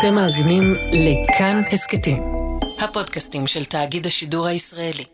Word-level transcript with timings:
אתם 0.00 0.14
מאזינים 0.14 0.74
לכאן 0.92 1.62
הסכתים, 1.72 2.22
הפודקאסטים 2.80 3.46
של 3.46 3.64
תאגיד 3.64 4.06
השידור 4.06 4.46
הישראלי. 4.46 5.04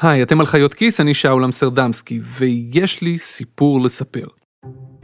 היי, 0.00 0.22
אתם 0.22 0.40
על 0.40 0.46
חיות 0.46 0.74
כיס, 0.74 1.00
אני 1.00 1.14
שאול 1.14 1.44
אמסטרדמסקי, 1.44 2.20
ויש 2.22 3.02
לי 3.02 3.18
סיפור 3.18 3.80
לספר. 3.80 4.26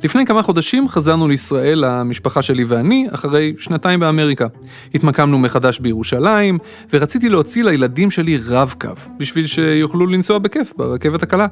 לפני 0.05 0.27
כמה 0.27 0.43
חודשים 0.43 0.89
חזרנו 0.89 1.29
לישראל, 1.29 1.85
המשפחה 1.85 2.43
שלי 2.43 2.65
ואני, 2.65 3.07
אחרי 3.15 3.55
שנתיים 3.59 4.01
באמריקה. 4.01 4.47
התמקמנו 4.95 5.39
מחדש 5.39 5.79
בירושלים, 5.79 6.59
ורציתי 6.93 7.29
להוציא 7.29 7.65
לילדים 7.65 8.11
שלי 8.11 8.39
רב-קו, 8.49 8.89
בשביל 9.19 9.47
שיוכלו 9.47 10.07
לנסוע 10.07 10.39
בכיף 10.39 10.73
ברכבת 10.77 11.23
הקלה. 11.23 11.47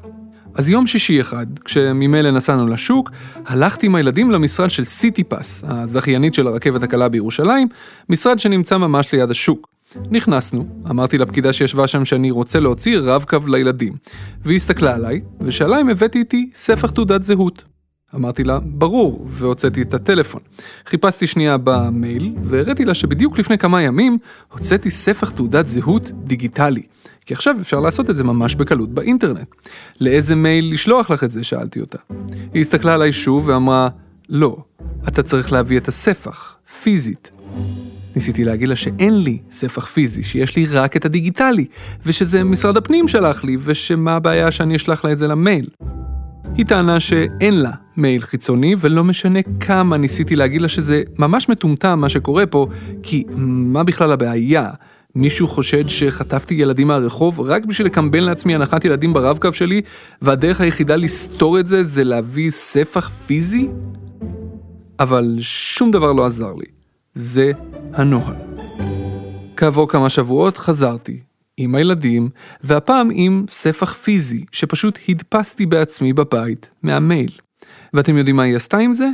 אז 0.57 0.69
יום 0.69 0.87
שישי 0.87 1.21
אחד, 1.21 1.47
כשממילא 1.65 2.31
נסענו 2.31 2.67
לשוק, 2.67 3.11
הלכתי 3.47 3.87
עם 3.87 3.95
הילדים 3.95 4.31
למשרד 4.31 4.71
של 4.71 4.85
סיטי 4.85 5.25
פס, 5.25 5.65
הזכיינית 5.67 6.35
של 6.35 6.47
הרכבת 6.47 6.83
הקלה 6.83 7.09
בירושלים, 7.09 7.69
משרד 8.09 8.39
שנמצא 8.39 8.77
ממש 8.77 9.13
ליד 9.13 9.31
השוק. 9.31 9.69
נכנסנו, 10.11 10.67
אמרתי 10.91 11.19
לפקידה 11.19 11.53
שישבה 11.53 11.87
שם 11.87 12.05
שאני 12.05 12.31
רוצה 12.31 12.61
להוציא 12.61 12.99
רב-קו 12.99 13.39
לילדים, 13.47 13.93
והיא 14.45 14.57
הסתכלה 14.57 14.95
עליי, 14.95 15.21
ושאלה 15.41 15.81
אם 15.81 15.89
הבאתי 15.89 16.19
איתי 16.19 16.51
ספח 16.55 16.91
תעודת 16.91 17.23
זהות. 17.23 17.63
אמרתי 18.15 18.45
לה, 18.45 18.59
ברור, 18.65 19.27
והוצאתי 19.29 19.83
את 19.83 19.95
הטלפון. 19.95 20.41
חיפשתי 20.87 21.27
שנייה 21.27 21.57
במייל, 21.65 22.35
והראיתי 22.43 22.85
לה 22.85 22.95
שבדיוק 22.95 23.39
לפני 23.39 23.59
כמה 23.59 23.83
ימים 23.83 24.19
הוצאתי 24.53 24.91
ספח 24.91 25.31
תעודת 25.31 25.69
זהות 25.69 26.11
דיגיטלי. 26.11 26.83
כי 27.27 27.35
עכשיו 27.35 27.57
אפשר 27.61 27.81
לעשות 27.81 28.11
את 28.11 28.17
זה 28.17 28.25
ממש 28.25 28.55
בקלות 28.55 28.95
באינטרנט. 28.95 29.49
לאיזה 30.01 30.35
מייל 30.35 30.73
לשלוח 30.73 31.11
לך 31.11 31.25
את 31.25 31.31
זה? 31.31 31.43
שאלתי 31.43 31.81
אותה. 31.81 31.99
היא 32.55 32.61
הסתכלה 32.61 32.95
עליי 32.95 33.13
שוב 33.13 33.49
ואמרה, 33.49 33.89
לא, 34.29 34.57
אתה 35.09 35.23
צריך 35.23 35.53
להביא 35.53 35.79
את 35.79 35.89
הספח, 35.89 36.57
פיזית. 36.83 37.31
ניסיתי 38.15 38.45
להגיד 38.45 38.69
לה 38.69 38.77
שאין 38.77 39.19
לי 39.19 39.39
ספח 39.51 39.87
פיזי, 39.87 40.23
שיש 40.23 40.57
לי 40.57 40.67
רק 40.67 40.97
את 40.97 41.05
הדיגיטלי, 41.05 41.65
ושזה 42.07 42.45
משרד 42.45 42.77
הפנים 42.77 43.09
שלח 43.09 43.45
לי, 43.45 43.57
ושמה 43.61 44.17
הבעיה 44.17 44.51
שאני 44.51 44.77
אשלח 44.77 45.05
לה 45.05 45.13
את 45.13 45.19
זה 45.19 45.27
למייל. 45.27 45.69
היא 46.55 46.67
טענה 46.67 47.01
שאין 47.01 47.61
לה 47.61 47.73
מייל 47.97 48.23
חיצוני, 48.23 48.75
ולא 48.79 49.05
משנה 49.05 49.39
כמה 49.61 49.97
ניסיתי 49.97 50.37
להגיד 50.37 50.61
לה 50.61 50.69
שזה 50.69 51.03
ממש 51.19 51.49
מטומטם 51.49 52.01
מה 52.01 52.09
שקורה 52.09 52.47
פה, 52.47 52.67
כי 53.03 53.25
מה 53.37 53.85
בכלל 53.85 54.13
הבעיה? 54.13 54.71
מישהו 55.17 55.49
חושד 55.49 55.89
שחטפתי 55.89 56.55
ילדים 56.55 56.87
מהרחוב 56.87 57.41
רק 57.41 57.65
בשביל 57.65 57.87
לקמבן 57.87 58.23
לעצמי 58.23 58.55
הנחת 58.55 58.85
ילדים 58.85 59.13
ברב-קו 59.13 59.53
שלי, 59.53 59.83
והדרך 60.23 60.61
היחידה 60.61 60.97
לסתור 60.97 61.61
את 61.61 61.67
זה 61.67 61.83
זה 61.83 62.05
להביא 62.05 62.51
ספח 62.51 63.09
פיזי? 63.09 63.69
אבל 65.01 65.37
שום 65.41 65.91
דבר 65.91 66.13
לא 66.13 66.27
עזר 66.27 66.55
לי. 66.55 66.67
זה 67.15 67.53
הנוהל. 67.93 68.37
כעבור 69.57 69.89
כמה 69.89 70.09
שבועות 70.09 70.57
חזרתי, 70.57 71.21
עם 71.57 71.75
הילדים, 71.75 72.29
והפעם 72.63 73.09
עם 73.13 73.45
ספח 73.49 73.93
פיזי, 73.93 74.45
שפשוט 74.53 74.99
הדפסתי 75.09 75.67
בעצמי 75.67 76.13
בבית, 76.13 76.71
מהמייל. 76.83 77.33
ואתם 77.95 78.17
יודעים 78.17 78.37
מה 78.37 78.43
היא 78.43 78.57
עשתה 78.57 78.79
עם 78.79 78.93
זה? 78.93 79.09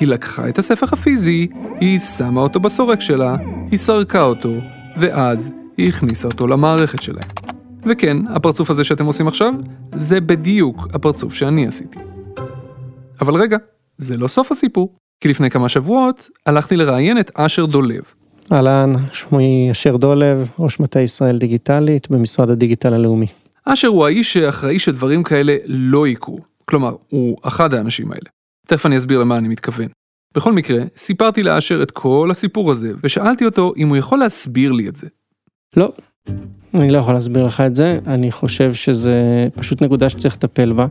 היא 0.00 0.08
לקחה 0.08 0.48
את 0.48 0.58
הספח 0.58 0.92
הפיזי, 0.92 1.48
היא 1.80 1.98
שמה 1.98 2.40
אותו 2.40 2.60
בסורק 2.60 3.00
שלה, 3.00 3.36
היא 3.70 3.78
סרקה 3.78 4.22
אותו, 4.22 4.52
ואז 4.98 5.52
היא 5.76 5.88
הכניסה 5.88 6.28
אותו 6.28 6.46
למערכת 6.46 7.02
שלהם. 7.02 7.28
וכן, 7.86 8.16
הפרצוף 8.26 8.70
הזה 8.70 8.84
שאתם 8.84 9.06
עושים 9.06 9.28
עכשיו, 9.28 9.54
זה 9.94 10.20
בדיוק 10.20 10.88
הפרצוף 10.94 11.34
שאני 11.34 11.66
עשיתי. 11.66 11.98
אבל 13.20 13.34
רגע, 13.34 13.56
זה 13.98 14.16
לא 14.16 14.28
סוף 14.28 14.52
הסיפור, 14.52 14.94
כי 15.20 15.28
לפני 15.28 15.50
כמה 15.50 15.68
שבועות 15.68 16.28
הלכתי 16.46 16.76
לראיין 16.76 17.20
את 17.20 17.30
אשר 17.34 17.66
דולב. 17.66 18.02
אהלן, 18.52 18.92
שמי 19.12 19.68
אשר 19.70 19.96
דולב, 19.96 20.50
ראש 20.58 20.80
מטה 20.80 21.00
ישראל 21.00 21.38
דיגיטלית 21.38 22.10
במשרד 22.10 22.50
הדיגיטל 22.50 22.94
הלאומי. 22.94 23.26
אשר 23.64 23.88
הוא 23.88 24.06
האיש 24.06 24.32
שאחראי 24.32 24.78
שדברים 24.78 25.22
כאלה 25.22 25.56
לא 25.66 26.08
יקרו. 26.08 26.38
כלומר, 26.64 26.96
הוא 27.08 27.36
אחד 27.42 27.74
האנשים 27.74 28.12
האלה. 28.12 28.30
תכף 28.66 28.86
אני 28.86 28.98
אסביר 28.98 29.18
למה 29.18 29.36
אני 29.36 29.48
מתכוון. 29.48 29.88
בכל 30.34 30.52
מקרה, 30.52 30.82
סיפרתי 30.96 31.42
לאשר 31.42 31.82
את 31.82 31.90
כל 31.90 32.28
הסיפור 32.30 32.70
הזה, 32.70 32.92
ושאלתי 33.04 33.44
אותו 33.44 33.72
אם 33.76 33.88
הוא 33.88 33.96
יכול 33.96 34.18
להסביר 34.18 34.72
לי 34.72 34.88
את 34.88 34.96
זה. 34.96 35.06
לא, 35.76 35.92
אני 36.74 36.90
לא 36.90 36.98
יכול 36.98 37.14
להסביר 37.14 37.44
לך 37.44 37.60
את 37.60 37.76
זה, 37.76 37.98
אני 38.06 38.30
חושב 38.30 38.74
שזה 38.74 39.48
פשוט 39.54 39.82
נקודה 39.82 40.08
שצריך 40.08 40.34
לטפל 40.34 40.72
בה. 40.72 40.86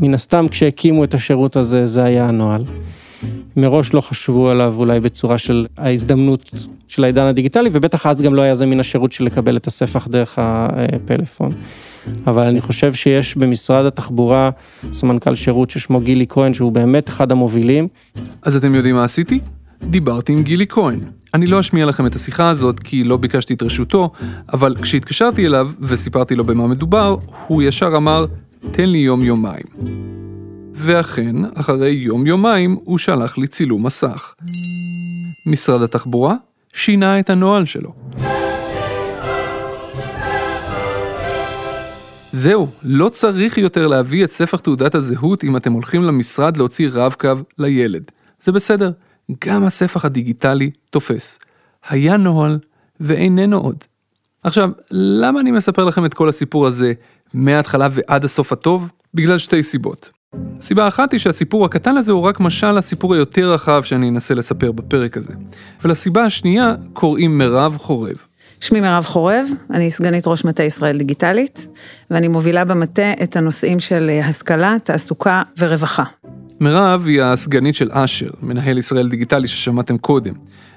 מן 0.00 0.14
הסתם 0.14 0.48
כשהקימו 0.48 1.04
את 1.04 1.14
השירות 1.14 1.56
הזה, 1.56 1.86
זה 1.86 2.04
היה 2.04 2.28
הנוהל. 2.28 2.62
מראש 3.56 3.94
לא 3.94 4.00
חשבו 4.00 4.48
עליו 4.48 4.74
אולי 4.76 5.00
בצורה 5.00 5.38
של 5.38 5.66
ההזדמנות 5.78 6.50
של 6.88 7.04
העידן 7.04 7.26
הדיגיטלי, 7.26 7.70
ובטח 7.72 8.06
אז 8.06 8.22
גם 8.22 8.34
לא 8.34 8.42
היה 8.42 8.54
זה 8.54 8.66
מן 8.66 8.80
השירות 8.80 9.12
של 9.12 9.24
לקבל 9.24 9.56
את 9.56 9.66
הספח 9.66 10.08
דרך 10.08 10.38
הפלאפון. 10.38 11.50
אבל 12.26 12.46
אני 12.46 12.60
חושב 12.60 12.94
שיש 12.94 13.36
במשרד 13.36 13.86
התחבורה 13.86 14.50
סמנכ"ל 14.92 15.34
שירות 15.34 15.70
ששמו 15.70 16.00
גילי 16.00 16.26
כהן, 16.28 16.54
שהוא 16.54 16.72
באמת 16.72 17.08
אחד 17.08 17.32
המובילים. 17.32 17.88
אז 18.42 18.56
אתם 18.56 18.74
יודעים 18.74 18.94
מה 18.94 19.04
עשיתי? 19.04 19.40
דיברתי 19.82 20.32
עם 20.32 20.42
גילי 20.42 20.66
כהן. 20.68 21.00
אני 21.34 21.46
לא 21.46 21.60
אשמיע 21.60 21.86
לכם 21.86 22.06
את 22.06 22.14
השיחה 22.14 22.48
הזאת 22.48 22.78
כי 22.78 23.04
לא 23.04 23.16
ביקשתי 23.16 23.54
את 23.54 23.62
רשותו, 23.62 24.10
אבל 24.52 24.76
כשהתקשרתי 24.82 25.46
אליו 25.46 25.70
וסיפרתי 25.80 26.34
לו 26.34 26.44
במה 26.44 26.66
מדובר, 26.66 27.16
הוא 27.46 27.62
ישר 27.62 27.96
אמר, 27.96 28.26
תן 28.70 28.88
לי 28.88 28.98
יום-יומיים. 28.98 29.64
ואכן, 30.74 31.36
אחרי 31.54 31.90
יום-יומיים 31.90 32.76
הוא 32.84 32.98
שלח 32.98 33.38
לי 33.38 33.46
צילום 33.46 33.86
מסך. 33.86 34.34
משרד 35.46 35.82
התחבורה 35.82 36.34
שינה 36.74 37.20
את 37.20 37.30
הנוהל 37.30 37.64
שלו. 37.64 37.92
זהו, 42.40 42.68
לא 42.82 43.08
צריך 43.08 43.58
יותר 43.58 43.86
להביא 43.86 44.24
את 44.24 44.30
ספח 44.30 44.58
תעודת 44.58 44.94
הזהות 44.94 45.44
אם 45.44 45.56
אתם 45.56 45.72
הולכים 45.72 46.02
למשרד 46.02 46.56
להוציא 46.56 46.88
רב-קו 46.92 47.28
לילד. 47.58 48.10
זה 48.40 48.52
בסדר, 48.52 48.90
גם 49.44 49.64
הספח 49.64 50.04
הדיגיטלי 50.04 50.70
תופס. 50.90 51.38
היה 51.88 52.16
נוהל 52.16 52.58
ואיננו 53.00 53.58
עוד. 53.58 53.76
עכשיו, 54.42 54.70
למה 54.90 55.40
אני 55.40 55.50
מספר 55.50 55.84
לכם 55.84 56.04
את 56.04 56.14
כל 56.14 56.28
הסיפור 56.28 56.66
הזה 56.66 56.92
מההתחלה 57.34 57.88
ועד 57.90 58.24
הסוף 58.24 58.52
הטוב? 58.52 58.90
בגלל 59.14 59.38
שתי 59.38 59.62
סיבות. 59.62 60.10
סיבה 60.60 60.88
אחת 60.88 61.12
היא 61.12 61.20
שהסיפור 61.20 61.64
הקטן 61.64 61.96
הזה 61.96 62.12
הוא 62.12 62.22
רק 62.22 62.40
משל 62.40 62.72
לסיפור 62.72 63.14
היותר 63.14 63.52
רחב 63.52 63.82
שאני 63.82 64.08
אנסה 64.08 64.34
לספר 64.34 64.72
בפרק 64.72 65.16
הזה. 65.16 65.32
ולסיבה 65.84 66.24
השנייה 66.24 66.74
קוראים 66.92 67.38
מירב 67.38 67.76
חורב. 67.76 68.26
שמי 68.60 68.80
מירב 68.80 69.04
חורב, 69.04 69.46
אני 69.70 69.90
סגנית 69.90 70.26
ראש 70.26 70.44
מטה 70.44 70.62
ישראל 70.62 70.98
דיגיטלית, 70.98 71.66
ואני 72.10 72.28
מובילה 72.28 72.64
במטה 72.64 73.12
את 73.22 73.36
הנושאים 73.36 73.80
של 73.80 74.10
השכלה, 74.24 74.76
תעסוקה 74.84 75.42
ורווחה. 75.58 76.04
מירב 76.60 77.04
היא 77.06 77.22
הסגנית 77.22 77.74
של 77.74 77.88
אשר, 77.92 78.30
מנהל 78.42 78.78
ישראל 78.78 79.08
דיגיטלי 79.08 79.48
ששמעתם 79.48 79.98
קודם. 79.98 80.34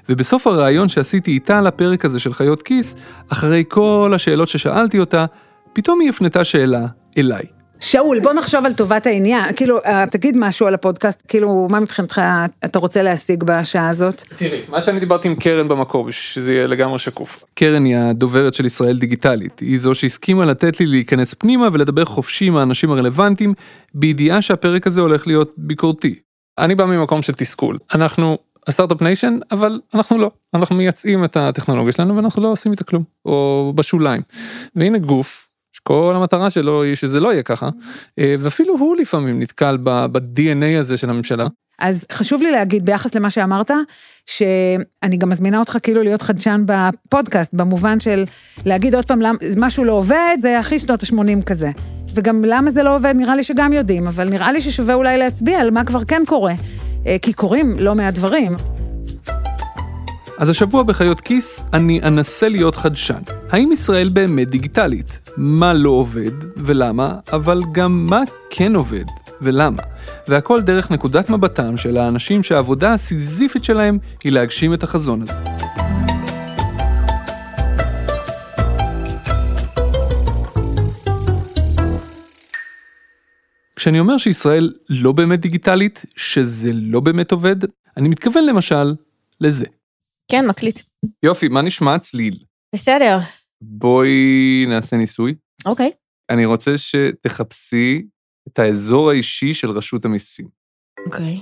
ובסוף 0.08 0.46
הראיון 0.46 0.88
שעשיתי 0.88 1.30
איתה 1.30 1.58
על 1.58 1.66
הפרק 1.66 2.04
הזה 2.04 2.18
של 2.18 2.32
חיות 2.32 2.62
כיס, 2.62 2.96
אחרי 3.28 3.64
כל 3.68 4.12
השאלות 4.14 4.48
ששאלתי 4.48 4.98
אותה, 4.98 5.26
פתאום 5.72 6.00
היא 6.00 6.10
הפנתה 6.10 6.44
שאלה 6.44 6.86
אליי. 7.18 7.53
שאול, 7.84 8.20
בוא 8.20 8.32
נחשוב 8.32 8.66
על 8.66 8.72
טובת 8.72 9.06
העניין, 9.06 9.52
כאילו, 9.52 9.78
אה, 9.84 10.04
תגיד 10.10 10.36
משהו 10.36 10.66
על 10.66 10.74
הפודקאסט, 10.74 11.22
כאילו, 11.28 11.66
מה 11.70 11.80
מבחינתך 11.80 12.20
אתה 12.64 12.78
רוצה 12.78 13.02
להשיג 13.02 13.44
בשעה 13.44 13.88
הזאת? 13.88 14.22
תראי, 14.36 14.60
מה 14.68 14.80
שאני 14.80 15.00
דיברתי 15.00 15.28
עם 15.28 15.34
קרן 15.34 15.68
במקור, 15.68 16.10
שזה 16.10 16.52
יהיה 16.52 16.66
לגמרי 16.66 16.98
שקוף. 16.98 17.44
קרן 17.54 17.84
היא 17.84 17.96
הדוברת 17.96 18.54
של 18.54 18.66
ישראל 18.66 18.98
דיגיטלית, 18.98 19.60
היא 19.60 19.78
זו 19.78 19.94
שהסכימה 19.94 20.44
לתת 20.44 20.80
לי 20.80 20.86
להיכנס 20.86 21.34
פנימה 21.34 21.68
ולדבר 21.72 22.04
חופשי 22.04 22.46
עם 22.46 22.56
האנשים 22.56 22.90
הרלוונטיים, 22.90 23.54
בידיעה 23.94 24.42
שהפרק 24.42 24.86
הזה 24.86 25.00
הולך 25.00 25.26
להיות 25.26 25.52
ביקורתי. 25.56 26.14
אני 26.58 26.74
בא 26.74 26.84
ממקום 26.84 27.22
של 27.22 27.32
תסכול, 27.32 27.78
אנחנו 27.94 28.38
ה 28.66 28.70
start-up 28.70 29.02
nation, 29.02 29.38
אבל 29.52 29.80
אנחנו 29.94 30.18
לא, 30.18 30.30
אנחנו 30.54 30.76
מייצאים 30.76 31.24
את 31.24 31.36
הטכנולוגיה 31.36 31.92
שלנו 31.92 32.16
ואנחנו 32.16 32.42
לא 32.42 32.48
עושים 32.48 32.72
איתה 32.72 32.84
כלום, 32.84 33.04
או 33.26 33.72
בשוליים. 33.76 34.22
והנה 34.76 34.98
גוף 34.98 35.43
כל 35.88 36.12
המטרה 36.16 36.50
שלו 36.50 36.82
היא 36.82 36.94
שזה 36.94 37.20
לא 37.20 37.32
יהיה 37.32 37.42
ככה, 37.42 37.68
אה, 38.18 38.34
ואפילו 38.38 38.78
הוא 38.78 38.96
לפעמים 38.96 39.40
נתקל 39.40 39.78
ב-DNA 39.82 40.80
הזה 40.80 40.96
של 40.96 41.10
הממשלה. 41.10 41.46
אז 41.78 42.06
חשוב 42.12 42.42
לי 42.42 42.50
להגיד 42.50 42.84
ביחס 42.86 43.14
למה 43.14 43.30
שאמרת, 43.30 43.70
שאני 44.26 45.16
גם 45.18 45.28
מזמינה 45.28 45.58
אותך 45.58 45.78
כאילו 45.82 46.02
להיות 46.02 46.22
חדשן 46.22 46.64
בפודקאסט, 46.66 47.54
במובן 47.54 48.00
של 48.00 48.24
להגיד 48.66 48.94
עוד 48.94 49.04
פעם 49.04 49.20
למה 49.20 49.38
משהו 49.56 49.84
לא 49.84 49.92
עובד, 49.92 50.36
זה 50.40 50.58
הכי 50.58 50.78
שנות 50.78 51.02
ה-80 51.02 51.42
כזה. 51.46 51.70
וגם 52.14 52.44
למה 52.44 52.70
זה 52.70 52.82
לא 52.82 52.94
עובד, 52.94 53.14
נראה 53.16 53.36
לי 53.36 53.44
שגם 53.44 53.72
יודעים, 53.72 54.06
אבל 54.06 54.28
נראה 54.28 54.52
לי 54.52 54.60
ששווה 54.60 54.94
אולי 54.94 55.18
להצביע 55.18 55.60
על 55.60 55.70
מה 55.70 55.84
כבר 55.84 56.04
כן 56.04 56.22
קורה, 56.26 56.54
אה, 57.06 57.16
כי 57.22 57.32
קורים 57.32 57.76
לא 57.78 57.94
מעט 57.94 58.14
דברים. 58.14 58.56
אז 60.38 60.48
השבוע 60.48 60.82
בחיות 60.82 61.20
כיס 61.20 61.64
אני 61.72 62.02
אנסה 62.02 62.48
להיות 62.48 62.74
חדשן. 62.74 63.22
האם 63.50 63.72
ישראל 63.72 64.08
באמת 64.08 64.48
דיגיטלית? 64.48 65.30
מה 65.36 65.72
לא 65.72 65.90
עובד 65.90 66.30
ולמה, 66.56 67.18
אבל 67.32 67.60
גם 67.72 68.06
מה 68.10 68.20
כן 68.50 68.74
עובד 68.74 69.04
ולמה, 69.40 69.82
והכל 70.28 70.60
דרך 70.60 70.90
נקודת 70.90 71.30
מבטם 71.30 71.76
של 71.76 71.96
האנשים 71.96 72.42
שהעבודה 72.42 72.92
הסיזיפית 72.92 73.64
שלהם 73.64 73.98
היא 74.24 74.32
להגשים 74.32 74.74
את 74.74 74.82
החזון 74.82 75.22
הזה. 75.22 75.32
כשאני 83.76 84.00
אומר 84.00 84.18
שישראל 84.18 84.72
לא 84.90 85.12
באמת 85.12 85.40
דיגיטלית, 85.40 86.04
שזה 86.16 86.70
לא 86.72 87.00
באמת 87.00 87.32
עובד, 87.32 87.56
אני 87.96 88.08
מתכוון 88.08 88.46
למשל 88.46 88.94
לזה. 89.40 89.66
כן, 90.30 90.46
מקליט. 90.46 90.80
יופי, 91.22 91.48
מה 91.48 91.62
נשמע 91.62 91.98
צליל? 91.98 92.38
בסדר, 92.74 93.18
בואי 93.62 94.64
נעשה 94.68 94.96
ניסוי. 94.96 95.34
אוקיי. 95.66 95.90
אני 96.30 96.44
רוצה 96.44 96.78
שתחפשי 96.78 98.02
את 98.48 98.58
האזור 98.58 99.10
האישי 99.10 99.54
של 99.54 99.70
רשות 99.70 100.04
המיסים. 100.04 100.48
אוקיי. 101.06 101.36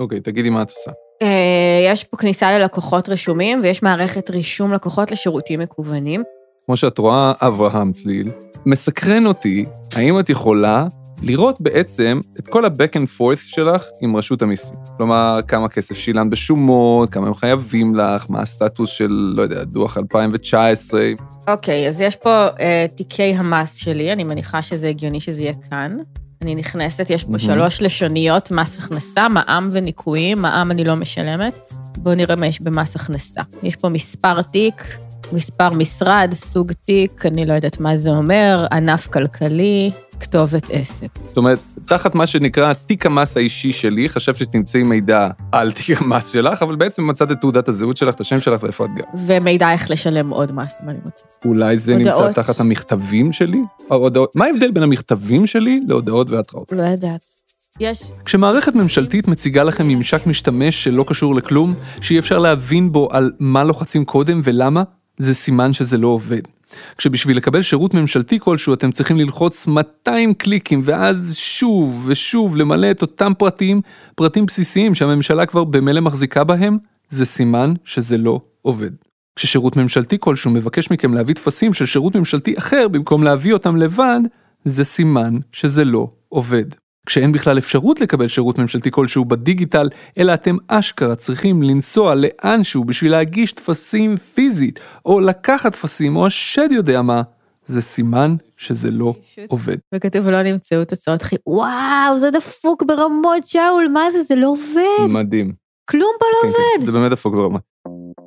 אוקיי, 0.00 0.20
תגידי 0.20 0.50
מה 0.50 0.62
את 0.62 0.70
עושה. 0.70 0.90
אה, 1.22 1.92
יש 1.92 2.04
פה 2.04 2.16
כניסה 2.16 2.58
ללקוחות 2.58 3.08
רשומים, 3.08 3.60
ויש 3.62 3.82
מערכת 3.82 4.30
רישום 4.30 4.72
לקוחות 4.72 5.10
לשירותים 5.10 5.60
מקוונים. 5.60 6.22
כמו 6.66 6.76
שאת 6.76 6.98
רואה, 6.98 7.32
אברהם 7.40 7.92
צליל, 7.92 8.30
מסקרן 8.66 9.26
אותי, 9.26 9.64
האם 9.96 10.20
את 10.20 10.30
יכולה 10.30 10.86
לראות 11.22 11.60
בעצם 11.60 12.20
את 12.38 12.48
כל 12.48 12.64
ה-back 12.64 12.94
and 12.94 13.18
forth 13.18 13.40
שלך 13.46 13.84
עם 14.00 14.16
רשות 14.16 14.42
המיסים. 14.42 14.76
כלומר, 14.96 15.40
כמה 15.48 15.68
כסף 15.68 15.96
שילמת 15.96 16.30
בשומות, 16.30 17.08
כמה 17.08 17.26
הם 17.26 17.34
חייבים 17.34 17.94
לך, 17.94 18.26
מה 18.28 18.40
הסטטוס 18.40 18.90
של, 18.90 19.32
לא 19.36 19.42
יודע, 19.42 19.64
דוח 19.64 19.98
2019. 19.98 21.10
אוקיי, 21.48 21.88
אז 21.88 22.00
יש 22.00 22.16
פה 22.16 22.46
אה, 22.60 22.86
תיקי 22.94 23.34
המס 23.34 23.74
שלי, 23.74 24.12
אני 24.12 24.24
מניחה 24.24 24.62
שזה 24.62 24.88
הגיוני 24.88 25.20
שזה 25.20 25.42
יהיה 25.42 25.54
כאן. 25.70 25.96
אני 26.42 26.54
נכנסת, 26.54 27.10
יש 27.10 27.24
פה 27.24 27.28
מהמם. 27.30 27.38
שלוש 27.38 27.82
לשוניות, 27.82 28.50
מס 28.50 28.78
הכנסה, 28.78 29.28
מע"מ 29.28 29.68
וניכויים, 29.72 30.42
מע"מ 30.42 30.70
אני 30.70 30.84
לא 30.84 30.94
משלמת. 30.94 31.58
בואו 31.98 32.14
נראה 32.14 32.36
מה 32.36 32.46
יש 32.46 32.60
במס 32.60 32.96
הכנסה. 32.96 33.42
יש 33.62 33.76
פה 33.76 33.88
מספר 33.88 34.42
תיק, 34.42 34.82
מספר 35.32 35.70
משרד, 35.70 36.28
סוג 36.32 36.72
תיק, 36.72 37.26
אני 37.26 37.46
לא 37.46 37.52
יודעת 37.52 37.80
מה 37.80 37.96
זה 37.96 38.10
אומר, 38.10 38.66
ענף 38.72 39.08
כלכלי, 39.08 39.90
כתובת 40.20 40.70
עסק. 40.72 41.08
זאת 41.26 41.36
אומרת, 41.36 41.58
תחת 41.86 42.14
מה 42.14 42.26
שנקרא 42.26 42.72
תיק 42.72 43.06
המס 43.06 43.36
האישי 43.36 43.72
שלי, 43.72 44.08
חשב 44.08 44.34
שתמצאי 44.34 44.82
מידע 44.82 45.28
על 45.52 45.72
תיק 45.72 46.00
המס 46.00 46.32
שלך, 46.32 46.62
אבל 46.62 46.76
בעצם 46.76 47.06
מצאת 47.06 47.32
את 47.32 47.36
תעודת 47.40 47.68
הזהות 47.68 47.96
שלך, 47.96 48.14
את 48.14 48.20
השם 48.20 48.40
שלך 48.40 48.62
ואיפה 48.62 48.84
את 48.84 48.90
גרה. 48.96 49.06
ומידע 49.26 49.72
איך 49.72 49.90
לשלם 49.90 50.30
עוד 50.30 50.52
מס, 50.52 50.80
אם 50.84 50.88
אני 50.88 50.98
רוצה. 51.04 51.24
אולי 51.44 51.76
זה 51.76 51.96
הודעות. 51.96 52.26
נמצא 52.26 52.42
תחת 52.42 52.60
המכתבים 52.60 53.32
שלי? 53.32 53.60
הודעות, 53.88 54.36
מה 54.36 54.44
ההבדל 54.44 54.70
בין 54.70 54.82
המכתבים 54.82 55.46
שלי 55.46 55.80
להודעות 55.88 56.30
והתראות? 56.30 56.72
לא 56.72 56.82
יודעת. 56.82 57.20
יש, 57.80 58.12
כשמערכת 58.24 58.74
ממשלתית 58.74 59.28
מציגה 59.28 59.64
לכם 59.64 59.88
ממשק 59.88 60.26
משתמש 60.26 60.84
שלא 60.84 61.04
קשור 61.08 61.34
לכלום, 61.34 61.74
שאי 62.00 62.18
אפשר 62.18 62.38
להבין 62.38 62.92
בו 62.92 63.08
על 63.12 63.32
מה 63.38 63.64
לוחצים 63.64 64.04
קודם 64.04 64.40
ולמה, 64.44 64.82
זה 65.16 65.34
סימן 65.34 65.72
שזה 65.72 65.98
לא 65.98 66.08
עובד. 66.08 66.42
כשבשביל 66.98 67.36
לקבל 67.36 67.62
שירות 67.62 67.94
ממשלתי 67.94 68.38
כלשהו 68.40 68.74
אתם 68.74 68.92
צריכים 68.92 69.16
ללחוץ 69.18 69.66
200 69.66 70.34
קליקים 70.34 70.80
ואז 70.84 71.36
שוב 71.38 72.04
ושוב 72.06 72.56
למלא 72.56 72.90
את 72.90 73.02
אותם 73.02 73.32
פרטים, 73.38 73.80
פרטים 74.14 74.46
בסיסיים 74.46 74.94
שהממשלה 74.94 75.46
כבר 75.46 75.64
במילא 75.64 76.00
מחזיקה 76.00 76.44
בהם, 76.44 76.78
זה 77.08 77.24
סימן 77.24 77.72
שזה 77.84 78.18
לא 78.18 78.40
עובד. 78.62 78.90
כששירות 79.36 79.76
ממשלתי 79.76 80.16
כלשהו 80.20 80.50
מבקש 80.50 80.90
מכם 80.90 81.14
להביא 81.14 81.34
טפסים 81.34 81.72
של 81.72 81.86
שירות 81.86 82.16
ממשלתי 82.16 82.58
אחר 82.58 82.88
במקום 82.88 83.22
להביא 83.22 83.52
אותם 83.52 83.76
לבד, 83.76 84.20
זה 84.64 84.84
סימן 84.84 85.38
שזה 85.52 85.84
לא 85.84 86.10
עובד. 86.28 86.64
כשאין 87.06 87.32
בכלל 87.32 87.58
אפשרות 87.58 88.00
לקבל 88.00 88.28
שירות 88.28 88.58
ממשלתי 88.58 88.90
כלשהו 88.90 89.24
בדיגיטל, 89.24 89.88
אלא 90.18 90.34
אתם 90.34 90.56
אשכרה 90.68 91.16
צריכים 91.16 91.62
לנסוע 91.62 92.14
לאנשהו 92.14 92.84
בשביל 92.84 93.10
להגיש 93.10 93.52
טפסים 93.52 94.16
פיזית, 94.16 94.80
או 95.06 95.20
לקחת 95.20 95.72
טפסים, 95.72 96.16
או 96.16 96.26
השד 96.26 96.68
יודע 96.70 97.02
מה, 97.02 97.22
זה 97.64 97.82
סימן 97.82 98.36
שזה 98.56 98.90
לא 98.90 99.14
עובד. 99.48 99.76
וכתוב 99.94 100.28
לא 100.28 100.42
נמצאו 100.42 100.84
תוצאות 100.84 101.22
חיוב. 101.22 101.42
וואו, 101.46 102.18
זה 102.18 102.30
דפוק 102.30 102.82
ברמות, 102.82 103.46
שאול, 103.46 103.88
מה 103.92 104.10
זה? 104.12 104.22
זה 104.22 104.34
לא 104.34 104.48
עובד. 104.48 105.12
מדהים. 105.12 105.52
כלום 105.90 106.12
פה 106.18 106.26
לא 106.26 106.42
כן, 106.42 106.56
כן, 106.56 106.62
עובד. 106.74 106.84
זה 106.84 106.92
באמת 106.92 107.10
דפוק 107.10 107.34
ברמה. 107.34 107.58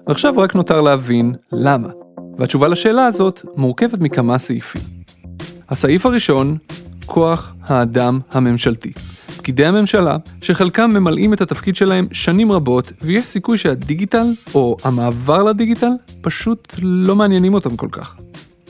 ועכשיו 0.07 0.33
רק 0.37 0.55
נותר 0.55 0.81
להבין 0.81 1.35
למה. 1.51 1.89
והתשובה 2.37 2.67
לשאלה 2.67 3.05
הזאת 3.05 3.41
מורכבת 3.55 3.99
מכמה 3.99 4.37
סעיפים. 4.37 4.81
הסעיף 5.69 6.05
הראשון, 6.05 6.57
כוח 7.05 7.53
האדם 7.63 8.19
הממשלתי. 8.31 8.91
פקידי 9.37 9.65
הממשלה, 9.65 10.17
שחלקם 10.41 10.89
ממלאים 10.93 11.33
את 11.33 11.41
התפקיד 11.41 11.75
שלהם 11.75 12.07
שנים 12.11 12.51
רבות, 12.51 12.91
ויש 13.01 13.25
סיכוי 13.25 13.57
שהדיגיטל, 13.57 14.25
או 14.53 14.77
המעבר 14.83 15.43
לדיגיטל, 15.43 15.91
פשוט 16.21 16.73
לא 16.81 17.15
מעניינים 17.15 17.53
אותם 17.53 17.77
כל 17.77 17.87
כך. 17.91 18.15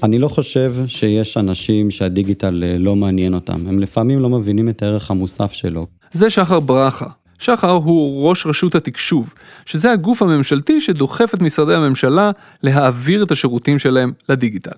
אני 0.04 0.20
לא 0.20 0.28
חושב 0.28 0.76
שיש 0.88 1.38
אנשים 1.38 1.92
שהדיגיטל 1.92 2.64
אה, 2.64 2.78
לא 2.78 2.96
מעניין 2.96 3.34
אותם, 3.34 3.68
הם 3.68 3.80
לפעמים 3.80 4.20
לא 4.20 4.30
מבינים 4.30 4.70
את 4.70 4.84
הערך 4.84 5.12
המוסף 5.12 5.52
שלו. 5.52 5.88
זה 6.12 6.30
שחר 6.30 6.60
ברכה. 6.60 7.08
שחר 7.40 7.72
הוא 7.72 8.30
ראש 8.30 8.46
רשות 8.46 8.76
התקשוב, 8.76 9.34
שזה 9.66 9.92
הגוף 9.92 10.22
הממשלתי 10.22 10.82
שדוחף 10.82 11.34
את 11.34 11.42
משרדי 11.42 11.74
הממשלה 11.74 12.32
להעביר 12.64 13.24
את 13.24 13.32
השירותים 13.32 13.80
שלהם 13.80 14.14
לדיגיטל. 14.30 14.72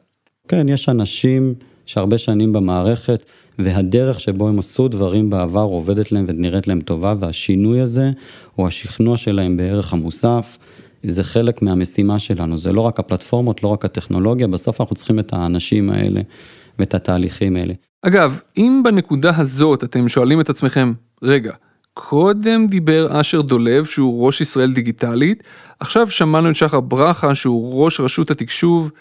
כן, 0.47 0.69
יש 0.69 0.89
אנשים 0.89 1.53
שהרבה 1.85 2.17
שנים 2.17 2.53
במערכת, 2.53 3.25
והדרך 3.59 4.19
שבו 4.19 4.49
הם 4.49 4.59
עשו 4.59 4.87
דברים 4.87 5.29
בעבר 5.29 5.61
עובדת 5.61 6.11
להם 6.11 6.25
ונראית 6.27 6.67
להם 6.67 6.81
טובה, 6.81 7.13
והשינוי 7.19 7.81
הזה, 7.81 8.11
או 8.57 8.67
השכנוע 8.67 9.17
שלהם 9.17 9.57
בערך 9.57 9.93
המוסף, 9.93 10.57
זה 11.03 11.23
חלק 11.23 11.61
מהמשימה 11.61 12.19
שלנו, 12.19 12.57
זה 12.57 12.71
לא 12.71 12.81
רק 12.81 12.99
הפלטפורמות, 12.99 13.63
לא 13.63 13.67
רק 13.67 13.85
הטכנולוגיה, 13.85 14.47
בסוף 14.47 14.81
אנחנו 14.81 14.95
צריכים 14.95 15.19
את 15.19 15.33
האנשים 15.33 15.89
האלה 15.89 16.21
ואת 16.79 16.93
התהליכים 16.93 17.55
האלה. 17.55 17.73
אגב, 18.01 18.39
אם 18.57 18.81
בנקודה 18.83 19.31
הזאת 19.37 19.83
אתם 19.83 20.07
שואלים 20.09 20.41
את 20.41 20.49
עצמכם, 20.49 20.93
רגע, 21.23 21.53
קודם 21.93 22.67
דיבר 22.67 23.21
אשר 23.21 23.41
דולב 23.41 23.85
שהוא 23.85 24.25
ראש 24.25 24.41
ישראל 24.41 24.73
דיגיטלית, 24.73 25.43
עכשיו 25.79 26.09
שמענו 26.09 26.49
את 26.49 26.55
שחר 26.55 26.79
ברכה 26.79 27.35
שהוא 27.35 27.83
ראש 27.83 27.99
רשות 27.99 28.31
התקשוב, 28.31 28.91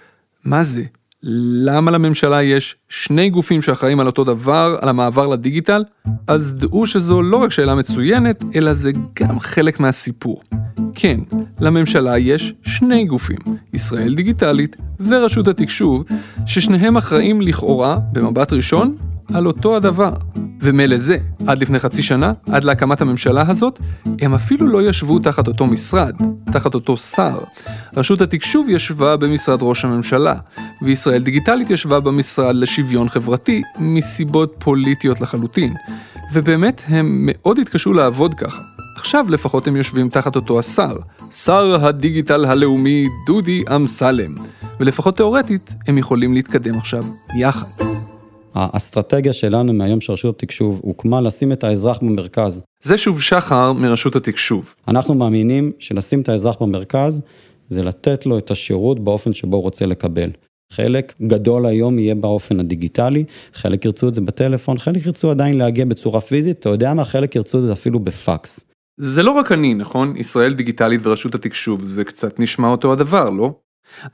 מה 0.45 0.65
זה? 0.65 0.83
למה 1.29 1.91
לממשלה 1.91 2.43
יש 2.43 2.77
שני 2.89 3.31
גופים 3.31 3.63
שאחראים 3.63 4.01
על 4.01 4.07
אותו 4.07 4.25
דבר, 4.25 4.77
על 4.81 4.89
המעבר 4.89 5.27
לדיגיטל? 5.27 5.85
אז 6.27 6.55
דעו 6.55 6.87
שזו 6.87 7.23
לא 7.23 7.37
רק 7.37 7.51
שאלה 7.51 7.75
מצוינת, 7.75 8.45
אלא 8.57 8.73
זה 8.73 8.93
גם 9.15 9.41
חלק 9.41 9.81
מהסיפור. 9.81 10.43
כן, 10.95 11.21
לממשלה 11.61 12.19
יש 12.19 12.55
שני 12.63 13.05
גופים, 13.05 13.39
ישראל 13.75 14.15
דיגיטלית 14.15 14.77
ורשות 15.01 15.49
התקשוב, 15.49 16.05
ששניהם 16.47 16.97
אחראים 16.97 17.41
לכאורה, 17.41 17.99
במבט 18.13 18.53
ראשון, 18.53 18.97
על 19.35 19.47
אותו 19.47 19.77
הדבר. 19.77 20.13
ומילא 20.61 20.99
זה, 20.99 21.17
עד 21.47 21.63
לפני 21.63 21.79
חצי 21.79 22.03
שנה, 22.03 22.33
עד 22.51 22.65
להקמת 22.65 23.01
הממשלה 23.01 23.45
הזאת, 23.49 23.81
הם 24.21 24.35
אפילו 24.35 24.67
לא 24.67 24.89
ישבו 24.89 25.19
תחת 25.19 25.49
אותו 25.49 25.67
משרד, 25.67 26.15
תחת 26.53 26.75
אותו 26.75 26.97
שר. 26.97 27.39
רשות 27.97 28.21
התקשוב 28.21 28.69
ישבה 28.71 29.17
במשרד 29.17 29.59
ראש 29.63 29.85
הממשלה, 29.85 30.35
וישראל 30.83 31.23
דיגיטלית 31.23 31.71
ישבה 31.71 32.01
במשרד 32.01 32.55
לשוויון 32.55 33.09
חברתי, 33.09 33.63
מסיבות 33.79 34.55
פוליטיות 34.59 35.21
לחלוטין. 35.21 35.75
ובאמת, 36.33 36.83
הם 36.89 37.23
מאוד 37.27 37.59
התקשו 37.59 37.93
לעבוד 37.93 38.35
ככה. 38.35 38.63
עכשיו 38.97 39.27
לפחות 39.29 39.67
הם 39.67 39.77
יושבים 39.77 40.09
תחת 40.09 40.37
אותו 40.37 40.59
השר, 40.59 40.97
שר 41.33 41.87
הדיגיטל 41.87 42.45
הלאומי 42.45 43.07
דודי 43.27 43.65
אמסלם. 43.77 44.35
ולפחות 44.81 45.17
תאורטית, 45.17 45.75
הם 45.87 45.99
יכולים 45.99 46.35
להתקדם 46.35 46.79
עכשיו 46.79 47.03
יחד. 47.39 47.86
האסטרטגיה 48.57 49.33
שלנו 49.33 49.73
מהיום 49.73 50.01
שרשות 50.01 50.43
התקשוב 50.43 50.81
הוקמה 50.83 51.21
לשים 51.21 51.53
את 51.53 51.65
האזרח 51.65 51.99
במרכז. 52.03 52.63
זה 52.83 52.99
שוב 52.99 53.23
שחר 53.23 53.73
מרשות 53.73 54.17
התקשוב. 54.17 54.75
אנחנו 54.89 55.15
מאמינים 55.15 55.73
שלשים 55.79 56.21
את 56.21 56.29
האזרח 56.29 56.57
במרכז 56.63 57.21
זה 57.69 57.83
לתת 57.83 58.27
לו 58.27 58.39
את 58.39 58.51
השירות 58.51 59.01
באופן 59.01 59.35
שבו 59.35 59.57
הוא 59.57 59.63
רוצה 59.63 59.87
לקבל. 59.87 60.31
חלק 60.73 61.15
גדול 61.23 61.67
היום 61.67 61.99
יהיה 61.99 62.15
באופן 62.15 62.61
הדיגיטלי, 62.61 63.25
חלק 63.55 63.85
ירצו 63.85 64.09
את 64.09 64.15
זה 64.15 64.21
בטלפון, 64.21 64.79
חלק 64.79 65.07
ירצו 65.07 65.31
עדיין 65.31 65.59
להגיע 65.59 65.85
בצורה 65.85 66.21
פיזית, 66.21 66.59
אתה 66.59 66.69
יודע 66.69 66.95
מה? 66.95 67.05
חלק 67.05 67.37
ירצו 67.37 67.59
את 67.59 67.63
זה 67.63 67.73
אפילו 67.73 68.01
בפקס. 68.01 68.61
זה 69.01 69.23
לא 69.23 69.31
רק 69.31 69.53
אני, 69.53 69.75
נכון? 69.75 70.17
ישראל 70.17 70.55
דיגיטלית 70.55 71.01
ורשות 71.07 71.35
התקשוב, 71.35 71.85
זה 71.85 72.05
קצת 72.05 72.41
נשמע 72.41 72.69
אותו 72.69 72.93
הדבר, 72.93 73.31
לא? 73.31 73.55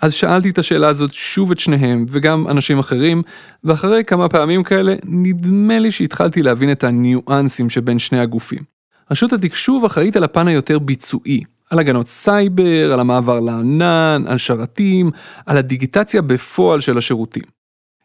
אז 0.00 0.14
שאלתי 0.14 0.50
את 0.50 0.58
השאלה 0.58 0.88
הזאת 0.88 1.12
שוב 1.12 1.50
את 1.50 1.58
שניהם, 1.58 2.06
וגם 2.08 2.48
אנשים 2.48 2.78
אחרים, 2.78 3.22
ואחרי 3.64 4.04
כמה 4.04 4.28
פעמים 4.28 4.62
כאלה, 4.62 4.94
נדמה 5.04 5.78
לי 5.78 5.90
שהתחלתי 5.90 6.42
להבין 6.42 6.72
את 6.72 6.84
הניואנסים 6.84 7.70
שבין 7.70 7.98
שני 7.98 8.20
הגופים. 8.20 8.62
רשות 9.10 9.32
התקשוב 9.32 9.84
אחראית 9.84 10.16
על 10.16 10.24
הפן 10.24 10.48
היותר 10.48 10.78
ביצועי, 10.78 11.40
על 11.70 11.78
הגנות 11.78 12.08
סייבר, 12.08 12.92
על 12.92 13.00
המעבר 13.00 13.40
לענן, 13.40 14.24
על 14.26 14.38
שרתים, 14.38 15.10
על 15.46 15.56
הדיגיטציה 15.56 16.22
בפועל 16.22 16.80
של 16.80 16.98
השירותים. 16.98 17.61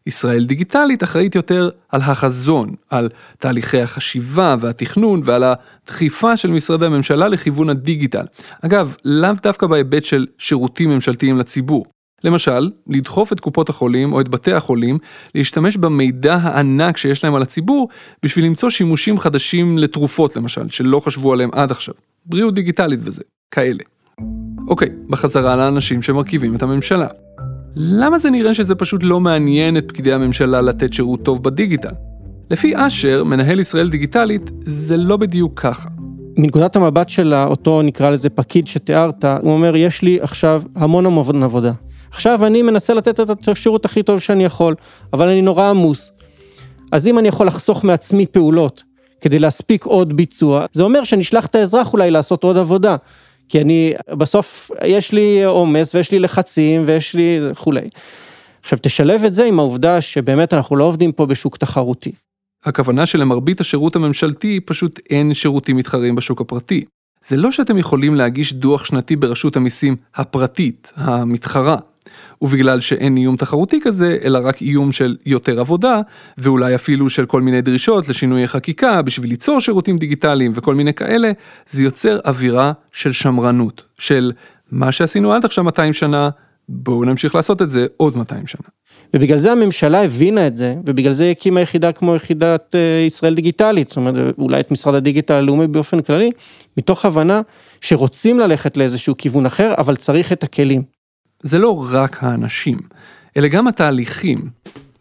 ישראל 0.07 0.45
דיגיטלית 0.45 1.03
אחראית 1.03 1.35
יותר 1.35 1.69
על 1.89 2.01
החזון, 2.01 2.75
על 2.89 3.09
תהליכי 3.39 3.81
החשיבה 3.81 4.55
והתכנון 4.59 5.21
ועל 5.23 5.43
הדחיפה 5.43 6.37
של 6.37 6.51
משרדי 6.51 6.85
הממשלה 6.85 7.27
לכיוון 7.27 7.69
הדיגיטל. 7.69 8.25
אגב, 8.61 8.95
לאו 9.05 9.29
דווקא 9.43 9.67
בהיבט 9.67 10.05
של 10.05 10.25
שירותים 10.37 10.89
ממשלתיים 10.89 11.37
לציבור. 11.37 11.85
למשל, 12.23 12.71
לדחוף 12.87 13.33
את 13.33 13.39
קופות 13.39 13.69
החולים 13.69 14.13
או 14.13 14.21
את 14.21 14.29
בתי 14.29 14.53
החולים 14.53 14.97
להשתמש 15.35 15.77
במידע 15.77 16.35
הענק 16.35 16.97
שיש 16.97 17.23
להם 17.23 17.35
על 17.35 17.41
הציבור 17.41 17.89
בשביל 18.23 18.45
למצוא 18.45 18.69
שימושים 18.69 19.19
חדשים 19.19 19.77
לתרופות 19.77 20.35
למשל, 20.35 20.69
שלא 20.69 20.99
חשבו 20.99 21.33
עליהם 21.33 21.49
עד 21.53 21.71
עכשיו. 21.71 21.93
בריאות 22.25 22.53
דיגיטלית 22.53 22.99
וזה, 23.03 23.23
כאלה. 23.51 23.83
אוקיי, 24.67 24.89
בחזרה 25.09 25.55
לאנשים 25.55 26.01
שמרכיבים 26.01 26.55
את 26.55 26.63
הממשלה. 26.63 27.07
למה 27.79 28.17
זה 28.17 28.29
נראה 28.29 28.53
שזה 28.53 28.75
פשוט 28.75 29.03
לא 29.03 29.19
מעניין 29.19 29.77
את 29.77 29.87
פקידי 29.87 30.13
הממשלה 30.13 30.61
לתת 30.61 30.93
שירות 30.93 31.23
טוב 31.23 31.43
בדיגיטל? 31.43 31.89
לפי 32.51 32.73
אשר, 32.75 33.23
מנהל 33.23 33.59
ישראל 33.59 33.89
דיגיטלית, 33.89 34.51
זה 34.65 34.97
לא 34.97 35.17
בדיוק 35.17 35.59
ככה. 35.59 35.89
מנקודת 36.37 36.75
המבט 36.75 37.09
של 37.09 37.33
אותו, 37.33 37.81
נקרא 37.81 38.09
לזה 38.09 38.29
פקיד 38.29 38.67
שתיארת, 38.67 39.25
הוא 39.25 39.51
אומר, 39.51 39.75
יש 39.75 40.01
לי 40.01 40.17
עכשיו 40.21 40.61
המון 40.75 41.05
המון 41.05 41.43
עבודה. 41.43 41.71
עכשיו 42.09 42.45
אני 42.45 42.61
מנסה 42.61 42.93
לתת 42.93 43.19
את 43.19 43.47
השירות 43.47 43.85
הכי 43.85 44.03
טוב 44.03 44.19
שאני 44.19 44.45
יכול, 44.45 44.75
אבל 45.13 45.27
אני 45.27 45.41
נורא 45.41 45.69
עמוס. 45.69 46.11
אז 46.91 47.07
אם 47.07 47.19
אני 47.19 47.27
יכול 47.27 47.47
לחסוך 47.47 47.83
מעצמי 47.83 48.25
פעולות 48.25 48.83
כדי 49.21 49.39
להספיק 49.39 49.85
עוד 49.85 50.13
ביצוע, 50.13 50.65
זה 50.71 50.83
אומר 50.83 51.03
שנשלח 51.03 51.45
את 51.45 51.55
האזרח 51.55 51.93
אולי 51.93 52.11
לעשות 52.11 52.43
עוד 52.43 52.57
עבודה. 52.57 52.95
כי 53.49 53.61
אני, 53.61 53.93
בסוף 54.17 54.71
יש 54.85 55.11
לי 55.11 55.43
עומס 55.43 55.95
ויש 55.95 56.11
לי 56.11 56.19
לחצים 56.19 56.83
ויש 56.85 57.13
לי 57.13 57.39
וכולי. 57.51 57.89
עכשיו 58.63 58.79
תשלב 58.81 59.23
את 59.25 59.35
זה 59.35 59.45
עם 59.45 59.59
העובדה 59.59 60.01
שבאמת 60.01 60.53
אנחנו 60.53 60.75
לא 60.75 60.83
עובדים 60.83 61.11
פה 61.11 61.25
בשוק 61.25 61.57
תחרותי. 61.57 62.11
הכוונה 62.63 63.05
שלמרבית 63.05 63.59
השירות 63.61 63.95
הממשלתי 63.95 64.59
פשוט 64.59 64.99
אין 65.09 65.33
שירותים 65.33 65.77
מתחרים 65.77 66.15
בשוק 66.15 66.41
הפרטי. 66.41 66.85
זה 67.21 67.37
לא 67.37 67.51
שאתם 67.51 67.77
יכולים 67.77 68.15
להגיש 68.15 68.53
דוח 68.53 68.85
שנתי 68.85 69.15
ברשות 69.15 69.55
המיסים 69.55 69.95
הפרטית, 70.15 70.93
המתחרה. 70.95 71.77
ובגלל 72.41 72.79
שאין 72.79 73.17
איום 73.17 73.35
תחרותי 73.35 73.79
כזה, 73.81 74.17
אלא 74.23 74.39
רק 74.43 74.61
איום 74.61 74.91
של 74.91 75.15
יותר 75.25 75.59
עבודה, 75.59 76.01
ואולי 76.37 76.75
אפילו 76.75 77.09
של 77.09 77.25
כל 77.25 77.41
מיני 77.41 77.61
דרישות 77.61 78.09
לשינויי 78.09 78.47
חקיקה 78.47 79.01
בשביל 79.01 79.29
ליצור 79.29 79.61
שירותים 79.61 79.97
דיגיטליים 79.97 80.51
וכל 80.55 80.75
מיני 80.75 80.93
כאלה, 80.93 81.31
זה 81.67 81.83
יוצר 81.83 82.19
אווירה 82.25 82.71
של 82.91 83.11
שמרנות, 83.11 83.83
של 83.99 84.31
מה 84.71 84.91
שעשינו 84.91 85.33
עד 85.33 85.45
עכשיו 85.45 85.63
200 85.63 85.93
שנה, 85.93 86.29
בואו 86.69 87.03
נמשיך 87.03 87.35
לעשות 87.35 87.61
את 87.61 87.69
זה 87.69 87.87
עוד 87.97 88.17
200 88.17 88.47
שנה. 88.47 88.67
ובגלל 89.13 89.37
זה 89.37 89.51
הממשלה 89.51 90.03
הבינה 90.03 90.47
את 90.47 90.57
זה, 90.57 90.75
ובגלל 90.85 91.11
זה 91.11 91.31
הקימה 91.31 91.61
יחידה 91.61 91.91
כמו 91.91 92.15
יחידת 92.15 92.75
אה, 92.75 93.03
ישראל 93.05 93.35
דיגיטלית, 93.35 93.89
זאת 93.89 93.97
אומרת 93.97 94.15
אולי 94.37 94.59
את 94.59 94.71
משרד 94.71 94.95
הדיגיטל 94.95 95.33
הלאומי 95.33 95.67
באופן 95.67 96.01
כללי, 96.01 96.31
מתוך 96.77 97.05
הבנה 97.05 97.41
שרוצים 97.81 98.39
ללכת 98.39 98.77
לאיזשהו 98.77 99.15
כיוון 99.17 99.45
אחר, 99.45 99.73
אבל 99.77 99.95
צריך 99.95 100.31
את 100.31 100.43
הכלים. 100.43 100.96
זה 101.39 101.57
לא 101.57 101.85
רק 101.91 102.23
האנשים, 102.23 102.77
אלא 103.37 103.47
גם 103.47 103.67
התהליכים, 103.67 104.49